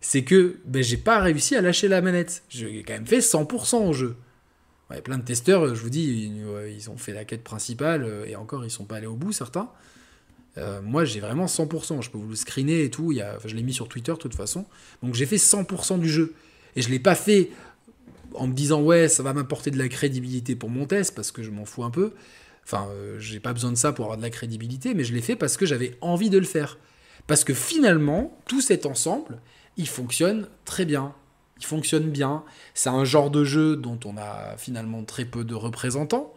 [0.00, 2.44] c'est que ben, j'ai pas réussi à lâcher la manette.
[2.48, 4.16] J'ai quand même fait 100% au jeu.
[4.88, 6.32] Ouais, plein de testeurs, je vous dis,
[6.78, 9.32] ils, ont fait la quête principale, euh, et encore, ils sont pas allés au bout,
[9.32, 9.68] certains.
[10.56, 12.00] Euh, moi, j'ai vraiment 100%.
[12.00, 13.12] Je peux vous le screener et tout.
[13.44, 14.64] Je l'ai mis sur Twitter de toute façon.
[15.02, 16.34] Donc j'ai fait 100% du jeu.
[16.76, 17.50] Et je l'ai pas fait
[18.36, 21.42] en me disant ouais ça va m'apporter de la crédibilité pour mon test parce que
[21.42, 22.12] je m'en fous un peu.
[22.64, 25.20] Enfin, euh, j'ai pas besoin de ça pour avoir de la crédibilité, mais je l'ai
[25.20, 26.78] fait parce que j'avais envie de le faire.
[27.28, 29.40] Parce que finalement, tout cet ensemble,
[29.76, 31.14] il fonctionne très bien.
[31.58, 32.42] Il fonctionne bien.
[32.74, 36.34] C'est un genre de jeu dont on a finalement très peu de représentants.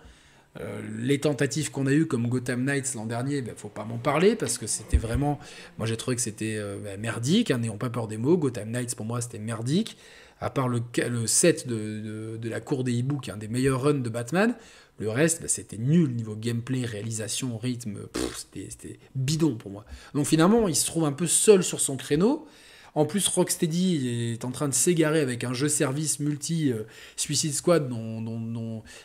[0.59, 3.97] Euh, les tentatives qu'on a eues comme Gotham Knights l'an dernier, ben, faut pas m'en
[3.97, 5.39] parler parce que c'était vraiment.
[5.77, 8.37] Moi j'ai trouvé que c'était euh, merdique, hein, n'ayons pas peur des mots.
[8.37, 9.95] Gotham Knights pour moi c'était merdique
[10.39, 10.81] à part le,
[11.27, 14.55] set de, la cour des hiboux, qui est un des meilleurs runs de Batman,
[14.99, 17.99] le reste, bah, c'était nul niveau gameplay, réalisation, rythme,
[18.35, 19.85] c'était bidon pour moi.
[20.13, 22.47] Donc finalement, il se trouve un peu seul sur son créneau.
[22.95, 26.83] En plus, Rocksteady est en train de s'égarer avec un jeu service multi euh,
[27.15, 27.89] Suicide Squad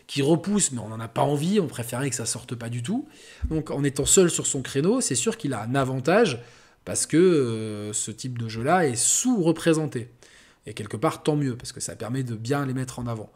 [0.07, 2.83] qui repousse, mais on n'en a pas envie, on préférait que ça sorte pas du
[2.83, 3.07] tout.
[3.51, 6.41] Donc en étant seul sur son créneau, c'est sûr qu'il a un avantage
[6.85, 10.09] parce que euh, ce type de jeu-là est sous-représenté.
[10.67, 13.31] Et quelque part, tant mieux, parce que ça permet de bien les mettre en avant.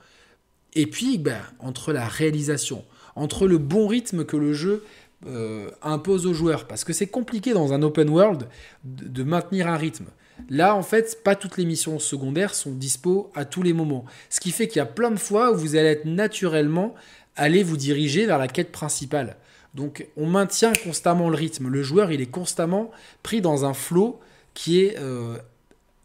[0.75, 2.85] Et puis, ben, entre la réalisation,
[3.17, 4.85] entre le bon rythme que le jeu
[5.27, 8.49] euh, impose aux joueurs, parce que c'est compliqué dans un open world
[8.85, 10.07] de, maintenir un rythme.
[10.49, 14.05] Là, en fait, pas toutes les missions secondaires sont dispo à tous les moments.
[14.31, 16.95] Ce qui fait qu'il y a plein de fois où vous allez être naturellement
[17.35, 19.37] aller vous diriger vers la quête principale.
[19.75, 21.69] Donc, on maintient constamment le rythme.
[21.69, 22.91] Le joueur, il est constamment
[23.23, 24.21] pris dans un flot
[24.55, 25.39] qui est euh,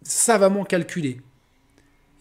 [0.03, 1.21] savamment calculé.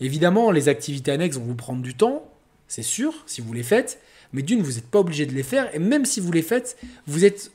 [0.00, 2.28] Évidemment, les activités annexes vont vous prendre du temps,
[2.68, 4.00] c'est sûr, si vous les faites,
[4.32, 6.76] mais d'une, vous n'êtes pas obligé de les faire, et même si vous les faites,
[7.06, 7.52] vous êtes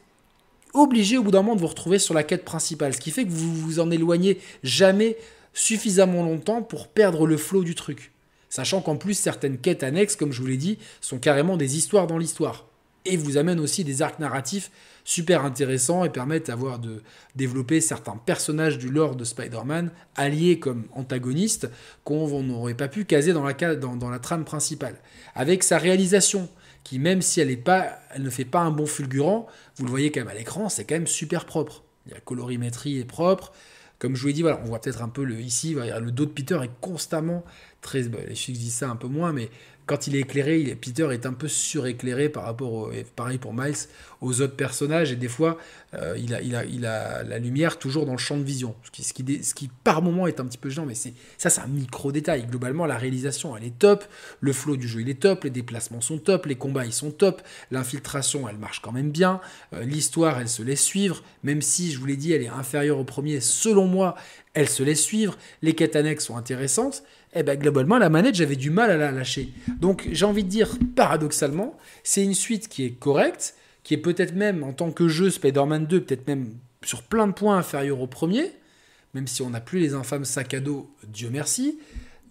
[0.73, 3.25] obligé au bout d'un moment de vous retrouver sur la quête principale, ce qui fait
[3.25, 5.17] que vous vous en éloignez jamais
[5.53, 8.11] suffisamment longtemps pour perdre le flot du truc.
[8.49, 12.07] Sachant qu'en plus, certaines quêtes annexes, comme je vous l'ai dit, sont carrément des histoires
[12.07, 12.65] dans l'histoire.
[13.05, 14.71] Et vous amènent aussi des arcs narratifs
[15.07, 17.01] super intéressants et permettent d'avoir de
[17.33, 21.69] développer certains personnages du lore de Spider-Man alliés comme antagonistes
[22.03, 24.97] qu'on n'aurait pas pu caser dans la, trame principale.
[25.33, 26.49] Avec sa réalisation,
[26.83, 29.47] qui même si elle, est pas, elle ne fait pas un bon fulgurant,
[29.77, 31.83] vous le voyez quand même à l'écran, c'est quand même super propre.
[32.11, 33.53] La colorimétrie est propre.
[33.99, 36.25] Comme je vous l'ai dit, voilà, on voit peut-être un peu le ici, le dos
[36.25, 37.45] de Peter est constamment
[37.79, 38.01] très.
[38.01, 39.49] les chics disent ça un peu moins, mais
[39.87, 43.73] quand il est éclairé, Peter est un peu suréclairé par rapport, au, pareil pour Miles,
[44.19, 45.57] aux autres personnages, et des fois,
[45.93, 46.33] euh, il,
[46.85, 50.45] a, la lumière toujours dans le champ de vision, ce qui, par moment est un
[50.45, 52.47] petit peu gênant, mais ça c'est un micro-détail.
[52.47, 54.03] Globalement, la réalisation, elle est top,
[54.41, 57.11] le flow du jeu, il est top, les déplacements sont top, les combats, ils sont
[57.11, 59.39] top, l'infiltration, elle marche quand même bien,
[59.73, 62.99] euh, l'histoire, elle se laisse suivre, même si, je vous l'ai dit, elle est inférieure
[62.99, 64.15] au premier, selon moi,
[64.53, 67.03] elle se laisse suivre, les quêtes annexes sont intéressantes,
[67.33, 69.49] eh ben globalement, la manette, j'avais du mal à la lâcher.
[69.79, 74.35] Donc j'ai envie de dire, paradoxalement, c'est une suite qui est correcte, qui est peut-être
[74.35, 76.53] même, en tant que jeu Spider-Man 2, peut-être même
[76.83, 78.51] sur plein de points inférieur au premier,
[79.13, 81.79] même si on n'a plus les infâmes sacs à dos, Dieu merci.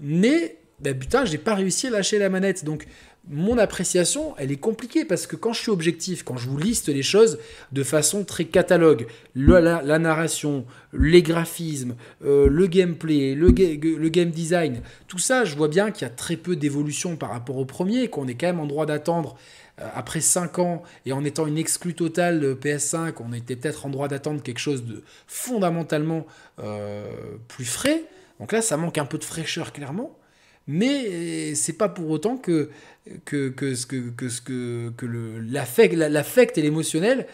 [0.00, 2.64] Mais, ben putain, j'ai pas réussi à lâcher la manette.
[2.64, 2.86] Donc
[3.28, 6.88] mon appréciation, elle est compliquée parce que quand je suis objectif, quand je vous liste
[6.88, 7.38] les choses
[7.72, 15.18] de façon très catalogue, la, narration, les graphismes, euh, le gameplay, le, game design, tout
[15.18, 18.28] ça, je vois bien qu'il y a très peu d'évolution par rapport au premier, qu'on
[18.28, 19.36] est quand même en droit d'attendre
[19.80, 23.86] euh, après 5 ans et en étant une exclue totale de PS5, on était peut-être
[23.86, 26.26] en droit d'attendre quelque chose de fondamentalement
[26.60, 27.10] euh,
[27.48, 28.04] plus frais.
[28.38, 30.16] Donc là, ça manque un peu de fraîcheur clairement
[30.66, 32.70] mais c'est pas pour autant que,
[33.24, 35.06] que, que, que, que,
[35.50, 37.26] l'affect et l'émotionnel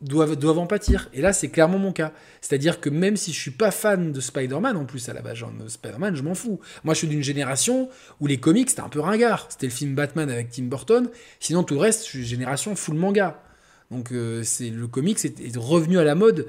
[0.00, 1.08] doivent, doivent en pâtir.
[1.12, 2.12] Et là, c'est clairement mon cas.
[2.40, 5.36] C'est-à-dire que même si je suis pas fan de Spider-Man, en plus à la base,
[5.36, 6.60] genre, Spider-Man, je m'en fous.
[6.84, 7.88] Moi, je suis d'une génération
[8.20, 9.46] où les comics, c'était un peu ringard.
[9.48, 11.08] C'était le film Batman avec Tim Burton.
[11.40, 13.42] Sinon, tout le reste, je suis génération full manga.
[13.90, 16.46] Donc, euh, c'est le comics est revenu à la mode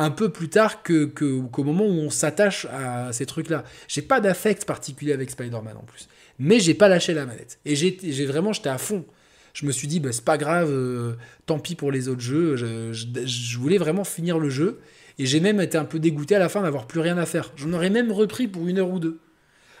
[0.00, 3.64] un peu plus tard que, qu'au moment où on s'attache à ces trucs-là.
[3.86, 6.08] J'ai pas d'affect particulier avec Spider-Man en plus.
[6.38, 7.58] Mais j'ai pas lâché la manette.
[7.66, 9.04] Et j'ai vraiment, j'étais à fond.
[9.52, 12.56] Je me suis dit, bah, c'est pas grave, euh, tant pis pour les autres jeux.
[12.56, 14.80] Je, voulais vraiment finir le jeu.
[15.18, 17.52] Et j'ai même été un peu dégoûté à la fin d'avoir plus rien à faire.
[17.56, 19.20] J'en aurais même repris pour une heure ou deux.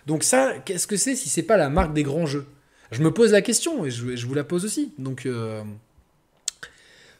[0.06, 2.44] Donc ça, qu'est-ce que c'est si c'est pas la marque des grands jeux?
[2.92, 4.92] Je me pose la question et je, vous la pose aussi.
[4.98, 5.24] Donc...
[5.24, 5.62] Euh,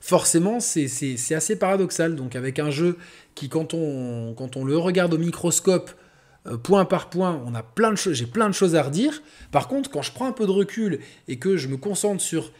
[0.00, 2.16] forcément, c'est assez paradoxal.
[2.16, 2.98] Donc, avec un jeu
[3.34, 5.90] qui, quand on, quand on le regarde au microscope,
[6.46, 9.22] euh, point par point, on a plein de choses, j'ai plein de choses à redire.
[9.52, 12.50] Par contre, quand je prends un peu de recul et que je me concentre sur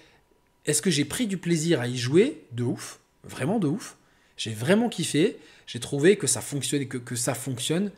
[0.67, 3.97] est-ce que j'ai pris du plaisir à y jouer, de ouf, vraiment de ouf.
[4.37, 5.39] J'ai vraiment kiffé.
[5.67, 7.91] J'ai trouvé que ça fonctionnait, que, que ça fonctionne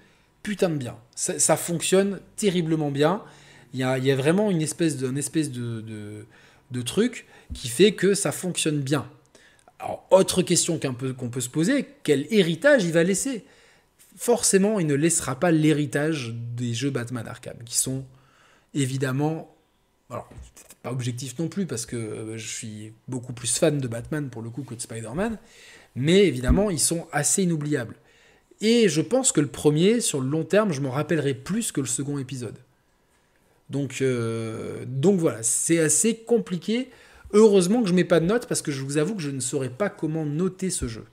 [0.43, 0.97] putain de bien.
[1.15, 3.23] Ça, fonctionne terriblement bien.
[3.75, 6.27] Il y a, y a vraiment une espèce de, espèce de,
[6.71, 9.09] de, truc qui fait que ça fonctionne bien.
[9.83, 13.45] Alors, autre question qu'on peut, se poser, quel héritage il va laisser?
[14.17, 18.05] Forcément, il ne laissera pas l'héritage des jeux Batman Arkham, qui sont
[18.75, 19.55] évidemment...
[20.09, 20.29] Alors,
[20.83, 24.43] pas objectif non plus, parce que euh, je suis beaucoup plus fan de Batman pour
[24.43, 25.39] le coup que de Spider-Man,
[25.97, 27.97] mais évidemment, ils sont assez inoubliables.
[28.61, 31.81] Et je pense que le premier, sur le long terme, je m'en rappellerai plus que
[31.81, 32.57] le second épisode.
[33.71, 36.91] Donc, euh, donc voilà, c'est assez compliqué.
[37.33, 39.41] Heureusement que je mets pas de notes parce que je vous avoue que je ne
[39.41, 41.05] saurais pas comment noter ce jeu.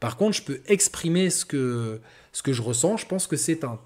[0.00, 2.00] Par contre, je peux exprimer ce que,
[2.32, 2.98] ce que je ressens.
[2.98, 3.78] Je pense que c'est un,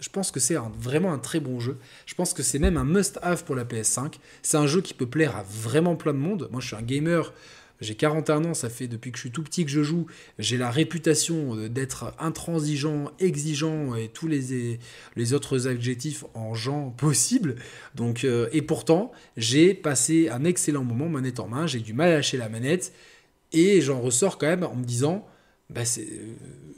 [0.00, 1.78] je pense que c'est vraiment un très bon jeu.
[2.06, 4.14] Je pense que c'est même un must-have pour la PS5.
[4.42, 6.48] C'est un jeu qui peut plaire à vraiment plein de monde.
[6.50, 7.32] Moi, je suis un gamer
[7.80, 10.06] j'ai 41 ans, ça fait depuis que je suis tout petit que je joue.
[10.38, 14.78] J'ai la réputation euh, d'être intransigeant, exigeant et tous les,
[15.16, 17.56] les autres adjectifs en genre possible.
[17.94, 21.66] Donc, euh, et pourtant, j'ai passé un excellent moment manette en main.
[21.66, 22.92] J'ai du mal à lâcher la manette
[23.52, 25.26] et j'en ressors quand même en me disant
[25.70, 26.02] bah euh,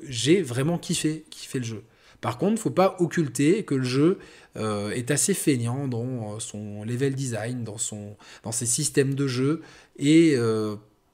[0.08, 1.82] j'ai vraiment kiffé, kiffé le jeu.
[2.22, 4.18] Par contre, faut pas occulter que le jeu
[4.56, 9.60] est assez feignant dans son level design, dans, son, dans ses systèmes de jeu,
[9.98, 10.34] et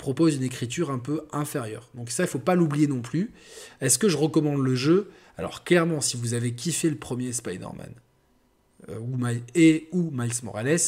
[0.02, 1.88] propose une écriture un peu inférieure.
[1.94, 3.30] Donc ça, il faut pas l'oublier non plus.
[3.80, 5.10] Est-ce que je recommande le jeu?
[5.38, 7.94] Alors clairement, si vous avez kiffé le premier Spider-Man
[8.88, 10.80] euh, et ou Miles Morales,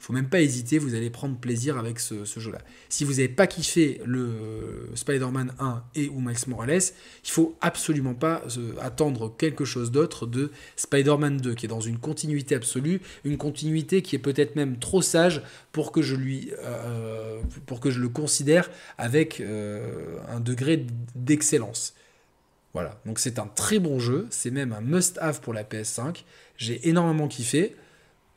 [0.00, 2.58] faut même pas hésiter, vous allez prendre plaisir avec ce, jeu-là.
[2.88, 6.80] Si vous n'avez pas kiffé le Spider-Man 1 et ou Miles Morales,
[7.22, 11.80] il faut absolument pas euh, attendre quelque chose d'autre de Spider-Man 2, qui est dans
[11.80, 16.50] une continuité absolue, une continuité qui est peut-être même trop sage pour que je lui,
[16.64, 21.94] euh, pour que je le considère avec euh, un degré d'excellence.
[22.72, 26.24] Voilà, donc c'est un très bon jeu, c'est même un must-have pour la PS5.
[26.56, 27.76] J'ai énormément kiffé.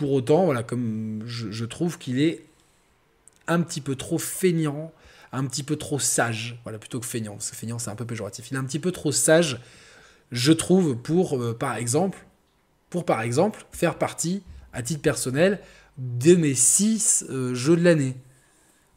[0.03, 2.43] Pour autant, voilà, comme je, trouve qu'il est
[3.47, 4.91] un petit peu trop feignant,
[5.31, 8.03] un petit peu trop sage, voilà, plutôt que feignant, parce que feignant c'est un peu
[8.03, 9.61] péjoratif, il est un petit peu trop sage,
[10.33, 12.17] je trouve, pour, euh, par exemple,
[12.89, 14.43] pour par exemple, faire partie,
[14.73, 15.61] à titre personnel,
[15.97, 18.17] de mes six euh, jeux de l'année.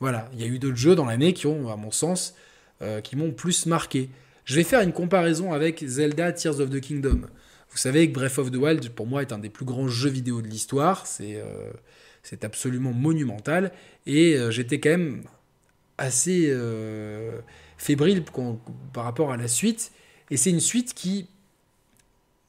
[0.00, 2.34] Voilà, il y a eu d'autres jeux dans l'année qui ont, à mon sens,
[2.82, 4.10] euh, qui m'ont plus marqué.
[4.44, 7.28] Je vais faire une comparaison avec Zelda Tears of the Kingdom.
[7.70, 10.10] Vous savez que Breath of the Wild, pour moi, est un des plus grands jeux
[10.10, 11.06] vidéo de l'histoire.
[11.06, 11.70] C'est euh,
[12.42, 13.72] absolument monumental.
[14.06, 15.22] Et euh, j'étais quand même
[15.98, 17.38] assez euh,
[17.76, 18.24] fébrile
[18.92, 19.92] par rapport à la suite.
[20.30, 21.26] Et c'est une suite qui,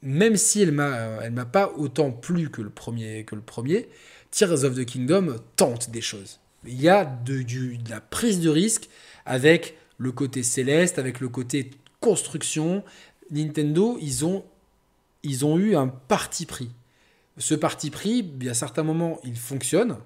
[0.02, 3.90] même si elle m'a, m'a pas autant plu que le premier, que le premier,
[4.32, 6.40] Tears of the Kingdom tente des choses.
[6.66, 8.90] Il y a de, de la prise de risque
[9.26, 12.84] avec le côté céleste, avec le côté construction.
[13.32, 14.46] Nintendo, ils ont
[15.28, 16.70] ils ont eu un parti pris.
[17.38, 19.98] Ce parti pris, a certains moments, il fonctionne,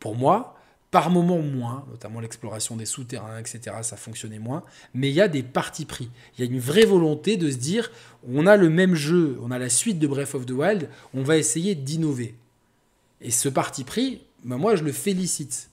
[0.00, 0.56] pour moi,
[0.90, 4.62] par moments moins, notamment l'exploration des souterrains, etc., ça fonctionnait moins,
[4.92, 6.10] mais il y a des partis pris.
[6.34, 7.90] Il y a une vraie volonté de se dire,
[8.28, 11.22] on a le même jeu, on a la suite de Breath of the Wild, on
[11.22, 12.34] va essayer d'innover.
[13.20, 15.70] Et ce parti pris, ben moi je le félicite.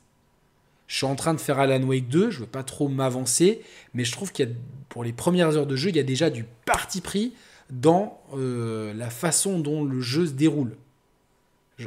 [0.88, 3.61] Je suis en train de faire Alan Wake 2, je ne veux pas trop m'avancer,
[3.93, 4.53] mais je trouve qu'il y a,
[4.89, 7.34] pour les premières heures de jeu, il y a déjà du parti pris
[7.74, 10.76] dans euh, la façon dont le jeu se déroule.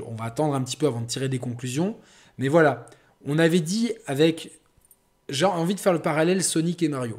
[0.05, 1.97] on va attendre un petit peu avant de tirer des conclusions.
[2.39, 2.87] Mais voilà,
[3.25, 4.53] on avait dit avec...
[5.29, 7.19] J'ai envie de faire le parallèle Sonic et Mario.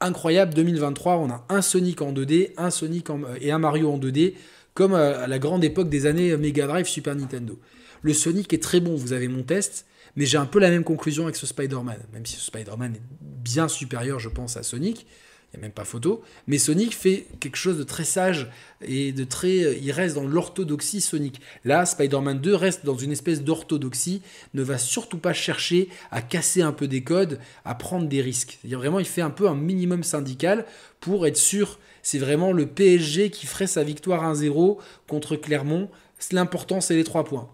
[0.00, 3.08] Incroyable, 2023, on a un Sonic en 2D, un Sonic
[3.40, 4.34] et un Mario en 2D,
[4.74, 7.58] comme à la grande époque des années Mega Drive, Super Nintendo.
[8.02, 9.86] Le Sonic est très bon, vous avez mon test,
[10.16, 13.02] mais j'ai un peu la même conclusion avec ce Spider-Man, même si ce Spider-Man est
[13.20, 15.06] bien supérieur, je pense, à Sonic
[15.54, 16.22] il n'y a même pas photo.
[16.48, 18.50] Mais Sonic fait quelque chose de très sage
[18.82, 19.78] et de très.
[19.78, 21.40] Il reste dans l'orthodoxie Sonic.
[21.64, 24.22] Là, Spider-Man 2 reste dans une espèce d'orthodoxie,
[24.54, 28.58] ne va surtout pas chercher à casser un peu des codes, à prendre des risques.
[28.60, 30.66] C'est-à-dire vraiment, il fait un peu un minimum syndical
[31.00, 31.78] pour être sûr.
[32.02, 35.88] C'est vraiment le PSG qui ferait sa victoire 1-0 contre Clermont.
[36.32, 37.48] L'important, c'est les trois points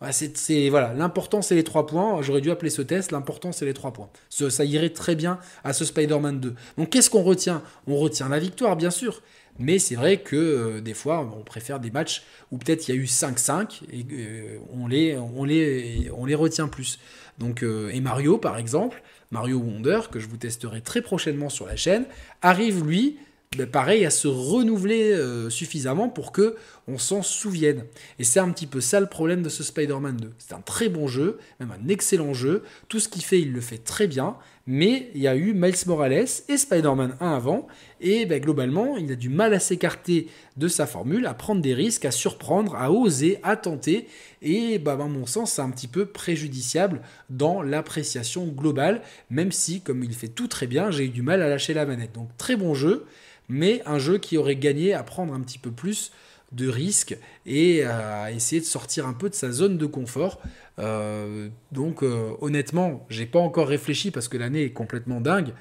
[0.00, 2.22] voilà, l'important c'est les trois points.
[2.22, 3.12] J'aurais dû appeler ce test.
[3.12, 4.08] L'important c'est les trois points.
[4.30, 6.54] Ça, irait très bien à ce Spider-Man 2.
[6.78, 7.62] Donc qu'est-ce qu'on retient?
[7.86, 9.22] On retient la victoire, bien sûr,
[9.58, 12.98] Mais c'est vrai que euh, des fois, on préfère des matchs où peut-être il y
[12.98, 16.98] a eu 5-5 et euh, on, les, on, les, on les retient plus.
[17.38, 21.66] Donc, euh, et Mario, par exemple, Mario Wonder, que je vous testerai très prochainement sur
[21.66, 22.06] la chaîne,
[22.40, 23.18] arrive lui
[23.56, 25.18] ben, pareil, à se renouveler
[25.50, 26.56] suffisamment pour que
[26.90, 27.84] on s'en souvienne.
[28.18, 30.32] Et c'est un petit peu ça le problème de ce Spider-Man 2.
[30.38, 32.64] C'est un très bon jeu, même un excellent jeu.
[32.88, 34.36] Tout ce qu'il fait, il le fait très bien.
[34.66, 37.66] Mais il y a eu Miles Morales et Spider-Man 1 avant.
[38.00, 41.74] Et ben, globalement, il a du mal à s'écarter de sa formule, à prendre des
[41.74, 44.06] risques, à surprendre, à oser, à tenter.
[44.42, 49.02] Et ben, à mon sens, c'est un petit peu préjudiciable dans l'appréciation globale.
[49.30, 51.86] Même si, comme il fait tout très bien, j'ai eu du mal à lâcher la
[51.86, 52.12] manette.
[52.12, 53.06] Donc très bon jeu
[53.50, 56.12] mais un jeu qui aurait gagné à prendre un petit peu plus
[56.52, 60.40] de risques et à essayer de sortir un peu de sa zone de confort.
[60.78, 65.52] Euh, donc euh, honnêtement, j'ai pas encore réfléchi parce que l'année est complètement dingue,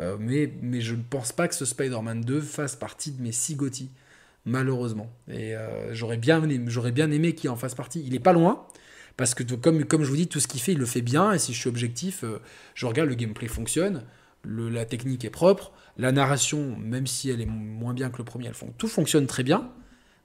[0.00, 3.32] euh, mais, mais je ne pense pas que ce Spider-Man 2 fasse partie de mes
[3.32, 3.90] 6 GOTY,
[4.44, 5.10] malheureusement.
[5.30, 5.54] Et
[5.92, 8.04] j'aurais bien, j'aurais bien aimé qu'il en fasse partie.
[8.06, 8.66] Il est pas loin,
[9.16, 11.32] parce que comme, comme je vous dis, tout ce qu'il fait, il le fait bien,
[11.32, 12.24] et si je suis objectif,
[12.74, 14.02] je regarde, le gameplay fonctionne,
[14.44, 18.50] la technique est propre, la narration, même si elle est moins bien que le premier,
[18.76, 19.70] tout fonctionne très bien,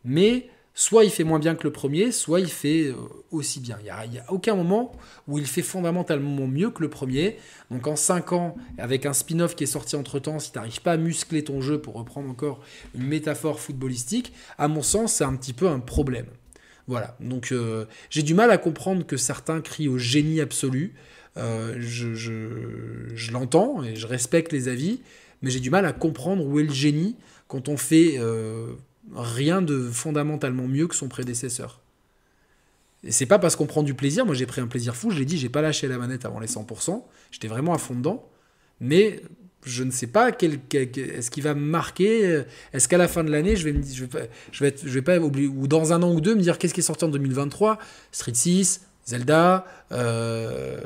[0.04, 2.96] mais soit il fait moins bien que le premier, soit il fait euh,
[3.32, 3.78] aussi bien.
[3.82, 4.94] Il n'y a, aucun moment
[5.28, 7.36] où il fait fondamentalement mieux que le premier.
[7.70, 10.94] Donc en 5 ans, avec un spin-off qui est sorti entre-temps, si tu n'arrives pas
[10.94, 12.62] à muscler ton jeu, pour reprendre encore
[12.96, 16.28] une métaphore footballistique, à mon sens, c'est un petit peu un problème.
[16.88, 20.96] Voilà, donc euh, j'ai du mal à comprendre que certains crient au génie absolu.
[21.36, 25.02] Euh, je, l'entends et je respecte les avis,
[25.42, 27.18] mais j'ai du mal à comprendre où est le génie
[27.50, 28.18] quand on fait
[29.16, 31.82] rien de fondamentalement mieux que son prédécesseur.
[33.04, 35.20] Et c'est pas parce qu'on prend du plaisir, moi j'ai pris un plaisir fou, je
[35.20, 38.28] l'ai dit, j'ai pas lâché la manette avant les 100%, j'étais vraiment à fond dedans,
[38.82, 39.22] mais
[39.66, 42.44] je ne sais pas quel, est-ce qu'il va me marquer,
[42.74, 45.18] est-ce qu'à la fin de l'année je vais me je vais pas, je vais, pas
[45.20, 47.78] oublier, ou dans un an ou deux me dire qu'est-ce qui est sorti en 2023,
[48.12, 50.78] Street 6, Zelda, euh,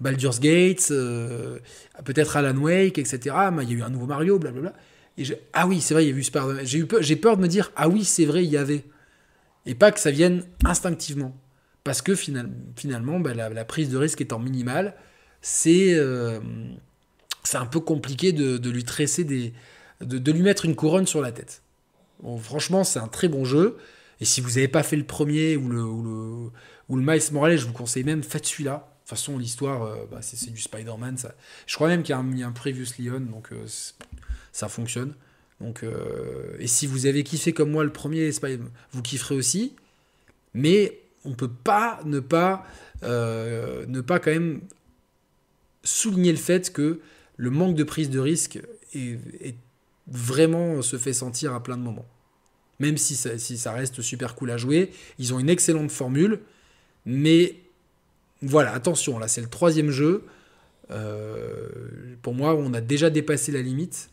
[0.00, 1.58] Baldur's Gate, euh,
[2.04, 3.36] peut-être Alan Wake, etc.
[3.62, 4.74] il y a eu un nouveau Mario, blablabla.
[5.52, 6.64] Ah oui, c'est vrai, il y a eu Spider-Man.
[6.64, 8.84] J'ai, eu peur, j'ai peur de me dire, ah oui, c'est vrai, il y avait.
[9.66, 11.36] Et pas que ça vienne instinctivement.
[11.84, 14.94] Parce que finalement, bah, la, prise de risque étant minimale,
[15.42, 16.40] c'est, euh,
[17.52, 19.52] un peu compliqué de, lui tresser des.
[20.00, 21.62] De, lui mettre une couronne sur la tête.
[22.40, 23.76] franchement, c'est un très bon jeu.
[24.20, 26.50] Et si vous n'avez pas fait le premier ou le, ou le,
[26.88, 30.06] ou le Miles Morales, je vous conseille même, faites celui-là de toute façon, l'histoire, euh,
[30.10, 31.18] bah, c'est du Spider-Man.
[31.66, 33.66] Je crois même qu'il y a un, un Previously On, donc euh,
[34.54, 35.14] ça fonctionne.
[35.60, 38.30] Donc, euh, et si vous avez kiffé comme moi le premier
[38.92, 39.74] vous kifferez aussi.
[40.54, 42.64] Mais on peut pas ne pas,
[43.02, 44.60] ne pas quand même
[45.82, 47.00] souligner le fait que
[47.36, 48.60] le manque de prise de risque
[48.94, 49.56] est,
[50.06, 52.06] vraiment se fait sentir à plein de moments.
[52.78, 56.40] Même si ça, si ça reste super cool à jouer, ils ont une excellente formule,
[57.06, 57.56] mais
[58.42, 60.24] voilà, attention, là c'est le troisième jeu.
[60.90, 61.68] Euh,
[62.20, 64.10] pour moi, on a déjà dépassé la limite.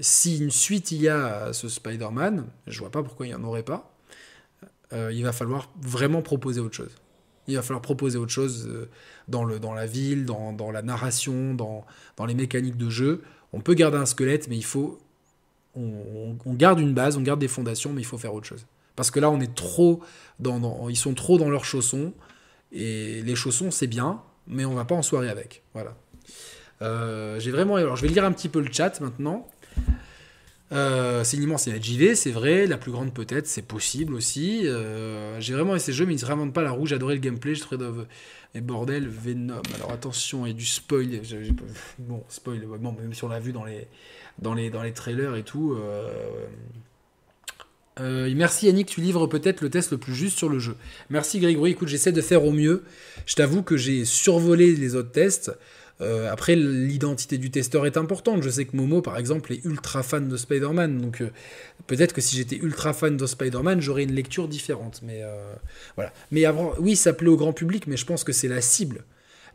[0.00, 3.34] Si une suite il y a à ce Spider-Man, je vois pas pourquoi il n'y
[3.34, 3.94] en aurait pas.
[4.92, 6.94] Euh, il va falloir vraiment proposer autre chose.
[7.46, 8.88] Il va falloir proposer autre chose euh,
[9.28, 11.84] dans, le, dans la ville, dans, la narration, dans,
[12.16, 13.22] dans, les mécaniques de jeu.
[13.52, 14.98] On peut garder un squelette, mais il faut.
[15.76, 18.66] On, garde une base, on garde des fondations, mais il faut faire autre chose.
[18.96, 20.00] Parce que là, on est trop
[20.40, 22.12] dans ils sont trop dans leurs chaussons.
[22.72, 25.62] Et les chaussons, c'est bien, mais on va pas en soirée avec.
[25.74, 25.94] Voilà.
[26.82, 27.76] Euh, j'ai vraiment.
[27.76, 29.46] Alors, je vais lire un petit peu le chat maintenant.
[30.72, 32.66] Euh, c'est une immense JV, c'est vrai.
[32.66, 34.66] La plus grande, peut-être, c'est possible aussi.
[34.66, 36.86] Euh, j'ai vraiment essayé ce jeu, mais il ne se réinvente pas la roue.
[36.86, 37.54] J'adorais le gameplay.
[37.54, 37.84] Je trouvais.
[38.54, 39.62] Mais bordel, Venom.
[39.74, 41.20] Alors attention, a du spoil.
[41.98, 45.76] Bon, spoil, bon, même si on l'a vu dans les trailers et tout.
[48.00, 50.76] Euh, merci Yannick, tu livres peut-être le test le plus juste sur le jeu.
[51.10, 52.84] Merci Grégory, écoute, j'essaie de faire au mieux.
[53.26, 55.52] Je t'avoue que j'ai survolé les autres tests.
[56.00, 58.42] Euh, après, l'identité du testeur est importante.
[58.42, 61.00] Je sais que Momo, par exemple, est ultra fan de Spider-Man.
[61.00, 61.30] Donc, euh,
[61.86, 65.00] peut-être que si j'étais ultra fan de Spider-Man, j'aurais une lecture différente.
[65.02, 65.22] Mais
[65.96, 66.12] voilà.
[66.30, 69.04] Mais avant, oui, ça plaît au grand public, mais je pense que c'est la cible.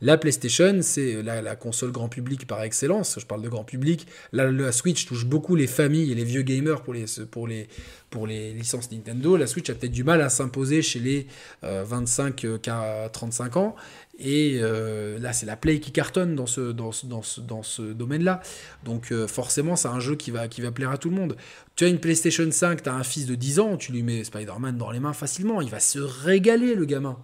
[0.01, 3.17] La PlayStation, c'est la, console grand public par excellence.
[3.19, 4.07] Je parle de grand public.
[4.31, 7.67] La, Switch touche beaucoup les familles et les vieux gamers pour les, pour les,
[8.09, 9.37] pour les licences Nintendo.
[9.37, 11.27] La Switch a peut-être du mal à s'imposer chez les
[11.63, 13.75] 25 euh, 35 ans.
[14.17, 18.41] Et euh, là, c'est la Play qui cartonne dans ce, dans dans dans ce domaine-là.
[18.85, 21.35] Donc euh, forcément, c'est un jeu qui va, qui va plaire à tout le monde.
[21.75, 24.23] Tu as une PlayStation 5, tu as un fils de 10 ans, tu lui mets
[24.23, 25.59] Spider-Man dans les mains facilement.
[25.61, 27.17] Il va se régaler, le gamin.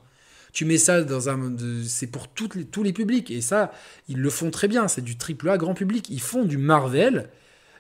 [0.54, 1.56] Tu mets ça dans un.
[1.86, 3.32] C'est pour les, tous les publics.
[3.32, 3.72] Et ça,
[4.08, 4.88] ils le font très bien.
[4.88, 6.10] C'est du triple A grand public.
[6.10, 7.30] Ils font du Marvel.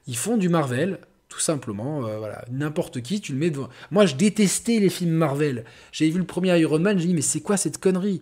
[0.07, 0.99] Ils font du Marvel,
[1.29, 2.05] tout simplement.
[2.05, 3.69] Euh, voilà, n'importe qui, tu le mets devant.
[3.91, 5.65] Moi, je détestais les films Marvel.
[5.91, 8.21] J'avais vu le premier Iron Man, j'ai dit mais c'est quoi cette connerie?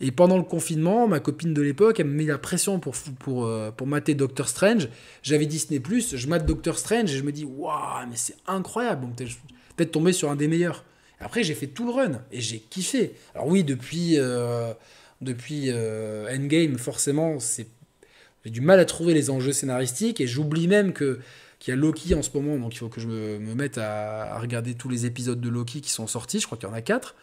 [0.00, 3.46] Et pendant le confinement, ma copine de l'époque, elle me met la pression pour pour
[3.46, 4.88] euh, pour mater Doctor Strange.
[5.22, 9.08] J'avais Disney je mate Doctor Strange et je me dis waouh, mais c'est incroyable.
[9.76, 10.84] Peut-être tombé sur un des meilleurs.
[11.20, 13.14] Après, j'ai fait tout le run et j'ai kiffé.
[13.34, 14.72] Alors oui, depuis euh,
[15.20, 17.66] depuis Endgame, forcément, c'est
[18.44, 21.18] j'ai du mal à trouver les enjeux scénaristiques et j'oublie même que
[21.58, 24.38] qu'il y a Loki en ce moment, donc il faut que je me, mette à,
[24.38, 26.82] regarder tous les épisodes de Loki qui sont sortis, je crois qu'il y en a
[26.82, 27.16] 4,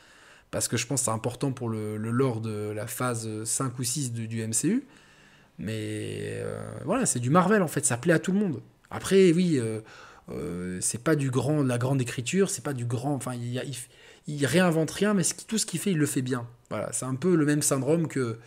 [0.52, 3.84] parce que je pense que c'est important pour le, lore de la phase 5 ou
[3.84, 4.84] 6 du MCU.
[5.58, 8.62] Mais euh, voilà, c'est du Marvel en fait, ça plaît à tout le monde.
[8.92, 9.80] Après, oui, euh,
[10.30, 13.14] euh, c'est pas du grand, de la grande écriture, c'est pas du grand.
[13.14, 13.62] Enfin, il,
[14.28, 16.48] il, réinvente rien, mais tout ce qu'il fait, il le fait bien.
[16.70, 18.38] Voilà, c'est un peu le même syndrome que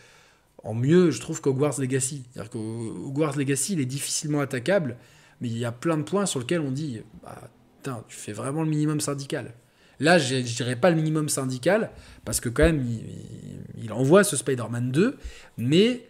[0.65, 2.25] en mieux, je trouve, qu'Hogwarts Legacy.
[2.33, 4.97] C'est-à-dire qu'Hogwarts Legacy, il est difficilement attaquable,
[5.41, 7.51] mais il y a plein de points sur lesquels on dit bah,
[8.09, 9.55] tu fais vraiment le minimum syndical.
[10.01, 11.91] Là, je dirais pas le minimum syndical,
[12.25, 12.85] parce que quand même,
[13.77, 15.17] il, envoie ce Spider-Man 2,
[15.57, 16.07] mais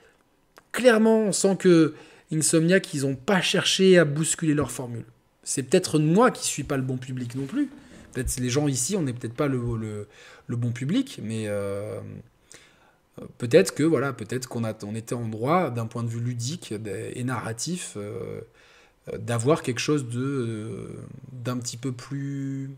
[0.73, 1.95] clairement, on sent que
[2.31, 5.05] Insomniac, ils n'ont pas cherché à bousculer leur formule.
[5.49, 7.71] C'est peut-être moi qui suis pas le bon public non plus.
[8.13, 10.07] Peut-être les gens ici, on n'est peut-être pas le,
[10.47, 12.01] bon public, mais euh,
[13.39, 16.75] peut-être que voilà, peut-être qu'on on était en droit d'un point de vue ludique
[17.15, 18.43] et narratif euh,
[19.17, 20.99] d'avoir quelque chose euh,
[21.33, 22.71] d'un petit peu plus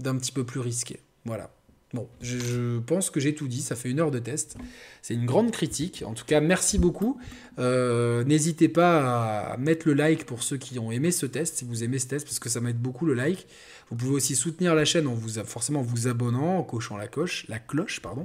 [0.00, 1.00] d'un petit peu plus risqué.
[1.24, 1.50] Voilà.
[1.94, 4.56] Bon, je, pense que j'ai tout dit, ça fait une heure de test.
[5.00, 6.02] C'est une grande critique.
[6.04, 7.20] En tout cas, merci beaucoup.
[7.60, 11.64] Euh, n'hésitez pas à mettre le like pour ceux qui ont aimé ce test, si
[11.64, 13.46] vous aimez ce test, parce que ça m'aide beaucoup le like.
[13.90, 17.46] Vous pouvez aussi soutenir la chaîne en vous forcément vous abonnant, en cochant la, coche,
[17.48, 18.00] la cloche.
[18.00, 18.24] pardon.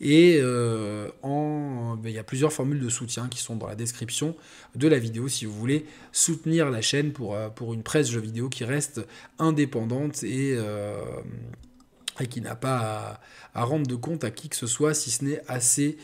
[0.00, 3.74] Et euh, en, ben, il y a plusieurs formules de soutien qui sont dans la
[3.74, 4.34] description
[4.74, 8.20] de la vidéo si vous voulez soutenir la chaîne pour, euh, pour une presse jeux
[8.20, 9.02] vidéo qui reste
[9.38, 10.56] indépendante et
[12.20, 13.20] et qui n'a pas
[13.54, 15.96] à, rendre de compte à qui que ce soit, si ce n'est à ses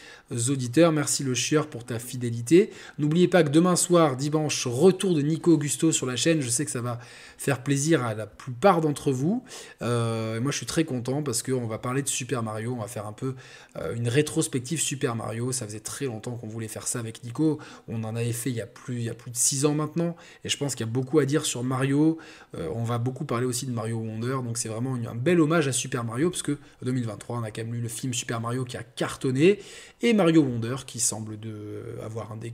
[0.48, 0.92] auditeurs.
[0.92, 2.70] Merci le chieur pour ta fidélité.
[2.98, 6.40] N'oubliez pas que demain soir, dimanche, retour de Nico Augusto sur la chaîne.
[6.40, 6.98] Je sais que ça va
[7.38, 9.44] faire plaisir à la plupart d'entre vous.
[9.82, 12.74] Euh, moi, je suis très content parce qu'on va parler de Super Mario.
[12.76, 13.34] On va faire un peu
[13.76, 15.52] euh, une rétrospective Super Mario.
[15.52, 17.58] Ça faisait très longtemps qu'on voulait faire ça avec Nico.
[17.86, 19.74] On en avait fait il y a plus, il y a plus de 6 ans
[19.74, 20.16] maintenant.
[20.44, 22.18] Et je pense qu'il y a beaucoup à dire sur Mario.
[22.56, 24.38] Euh, on va beaucoup parler aussi de Mario Wonder.
[24.44, 27.64] Donc c'est vraiment un bel hommage à Super Mario parce que 2023, on a quand
[27.64, 29.58] même eu le film Super Mario qui a cartonné
[30.02, 32.52] et Mario Wonder qui semble de avoir un des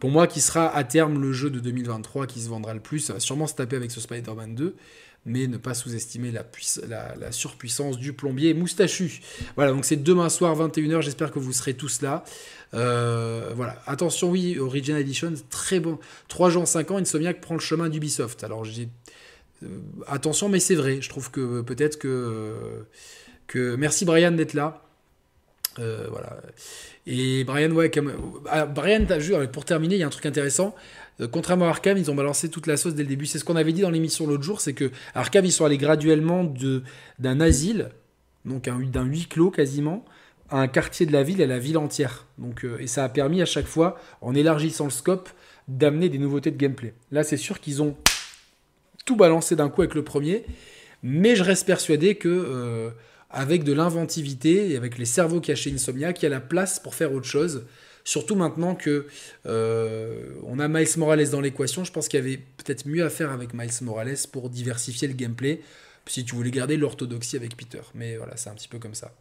[0.00, 3.00] pour moi, qui sera à terme le jeu de 2023 qui se vendra le plus.
[3.00, 4.74] Ça va sûrement se taper avec ce Spider-Man 2,
[5.26, 9.20] mais ne pas sous-estimer la, surpuissance du plombier moustachu.
[9.56, 11.02] Voilà, donc c'est demain soir, 21h.
[11.02, 12.24] J'espère que vous serez tous là.
[12.72, 15.98] Euh, voilà, attention, oui, Original Edition, très bon.
[16.28, 18.42] 3 jours, 5 ans, Insomniac prend le chemin d'Ubisoft.
[18.42, 18.88] Alors, j'ai.
[19.62, 19.66] Euh,
[20.06, 21.02] attention, mais c'est vrai.
[21.02, 22.86] Je trouve que peut-être que.
[23.50, 23.74] Que...
[23.76, 24.82] Merci Brian d'être là.
[25.78, 26.36] Euh, voilà.
[27.06, 28.12] Et Brian, ouais, comme,
[28.48, 30.74] ah, Brian, t'as vu, pour terminer, il y a un truc intéressant.
[31.20, 33.26] Euh, contrairement à Arkham, ils ont balancé toute la sauce dès le début.
[33.26, 35.78] C'est ce qu'on avait dit dans l'émission l'autre jour, c'est que Arkham, ils sont allés
[35.78, 36.52] graduellement
[37.18, 37.90] d'un asile,
[38.44, 40.04] donc d'un huis clos quasiment,
[40.48, 42.26] à un quartier de la ville, à la ville entière.
[42.38, 45.28] Donc, euh, et ça a permis à chaque fois, en élargissant le scope,
[45.68, 46.94] d'amener des nouveautés de gameplay.
[47.12, 47.96] Là, c'est sûr qu'ils ont
[49.04, 50.44] tout balancé d'un coup avec le premier,
[51.02, 52.92] mais je reste persuadé que
[53.30, 56.94] avec de l'inventivité et avec les cerveaux cachés Insomniac, il y a la place pour
[56.94, 57.64] faire autre chose.
[58.04, 59.06] Surtout maintenant que
[59.46, 63.10] euh, on a Miles Morales dans l'équation, je pense qu'il y avait peut-être mieux à
[63.10, 65.60] faire avec Miles Morales pour diversifier le gameplay,
[66.06, 67.82] si tu voulais garder l'orthodoxie avec Peter.
[67.94, 69.12] Mais voilà, c'est un petit peu comme ça.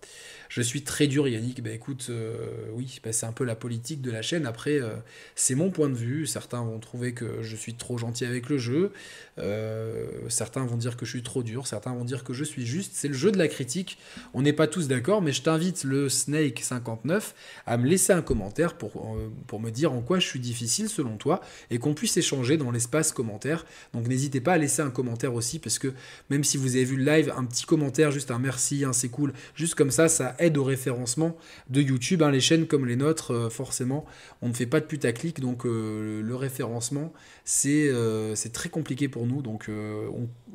[0.50, 1.62] Je suis très dur, Yannick.
[1.62, 2.36] Ben écoute, euh,
[2.74, 4.48] oui, ben, c'est un peu la politique de la chaîne.
[4.48, 4.96] Après, euh,
[5.36, 6.26] c'est mon point de vue.
[6.26, 8.92] Certains vont trouver que je suis trop gentil avec le jeu.
[9.38, 11.68] Euh, certains vont dire que je suis trop dur.
[11.68, 12.94] Certains vont dire que je suis juste.
[12.96, 14.00] C'est le jeu de la critique.
[14.34, 17.22] On n'est pas tous d'accord, mais je t'invite, le Snake59,
[17.68, 21.18] à me laisser un commentaire pour, pour me dire en quoi je suis difficile selon
[21.18, 23.68] toi et qu'on puisse échanger dans l'espace commentaire.
[23.94, 25.94] Donc n'hésitez pas à laisser un commentaire aussi, parce que
[26.32, 29.10] même si vous avez vu le live, un petit commentaire, juste un merci, un c'est
[29.10, 31.38] cool, juste comme ça, ça aide au référencement
[31.70, 32.24] de YouTube.
[32.24, 32.32] Hein.
[32.32, 34.06] les chaînes comme les nôtres, euh, forcément,
[34.42, 37.14] on ne fait pas de putaclic, donc euh, le référencement,
[37.66, 39.42] euh, c'est très compliqué pour nous.
[39.42, 39.70] Donc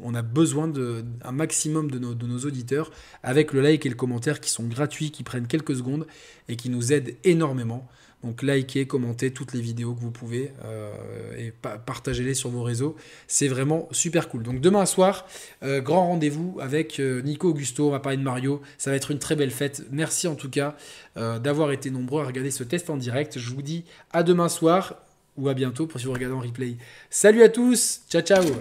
[0.03, 2.91] on, a besoin d'un maximum de nos, de nos auditeurs
[3.23, 6.07] avec le like et le commentaire qui sont gratuits, qui prennent quelques secondes
[6.49, 7.89] et qui nous aident énormément.
[8.25, 10.91] Donc likez, commentez toutes les vidéos que vous pouvez euh,
[11.37, 12.97] et partagez-les sur vos réseaux.
[13.27, 14.43] C'est vraiment super cool.
[14.43, 15.27] Donc demain soir,
[15.63, 17.89] euh, grand rendez-vous avec euh, Nico Augusto.
[17.89, 18.63] On va parler de Mario.
[18.79, 19.83] Ça va être une très belle fête.
[19.91, 20.75] Merci en tout cas
[21.17, 23.39] d'avoir été nombreux à regarder ce test en direct.
[23.39, 24.97] Je vous dis à demain soir.
[25.37, 26.77] ou à bientôt pour si vous regardez en replay.
[27.11, 28.55] Salut à tous, ciao ciao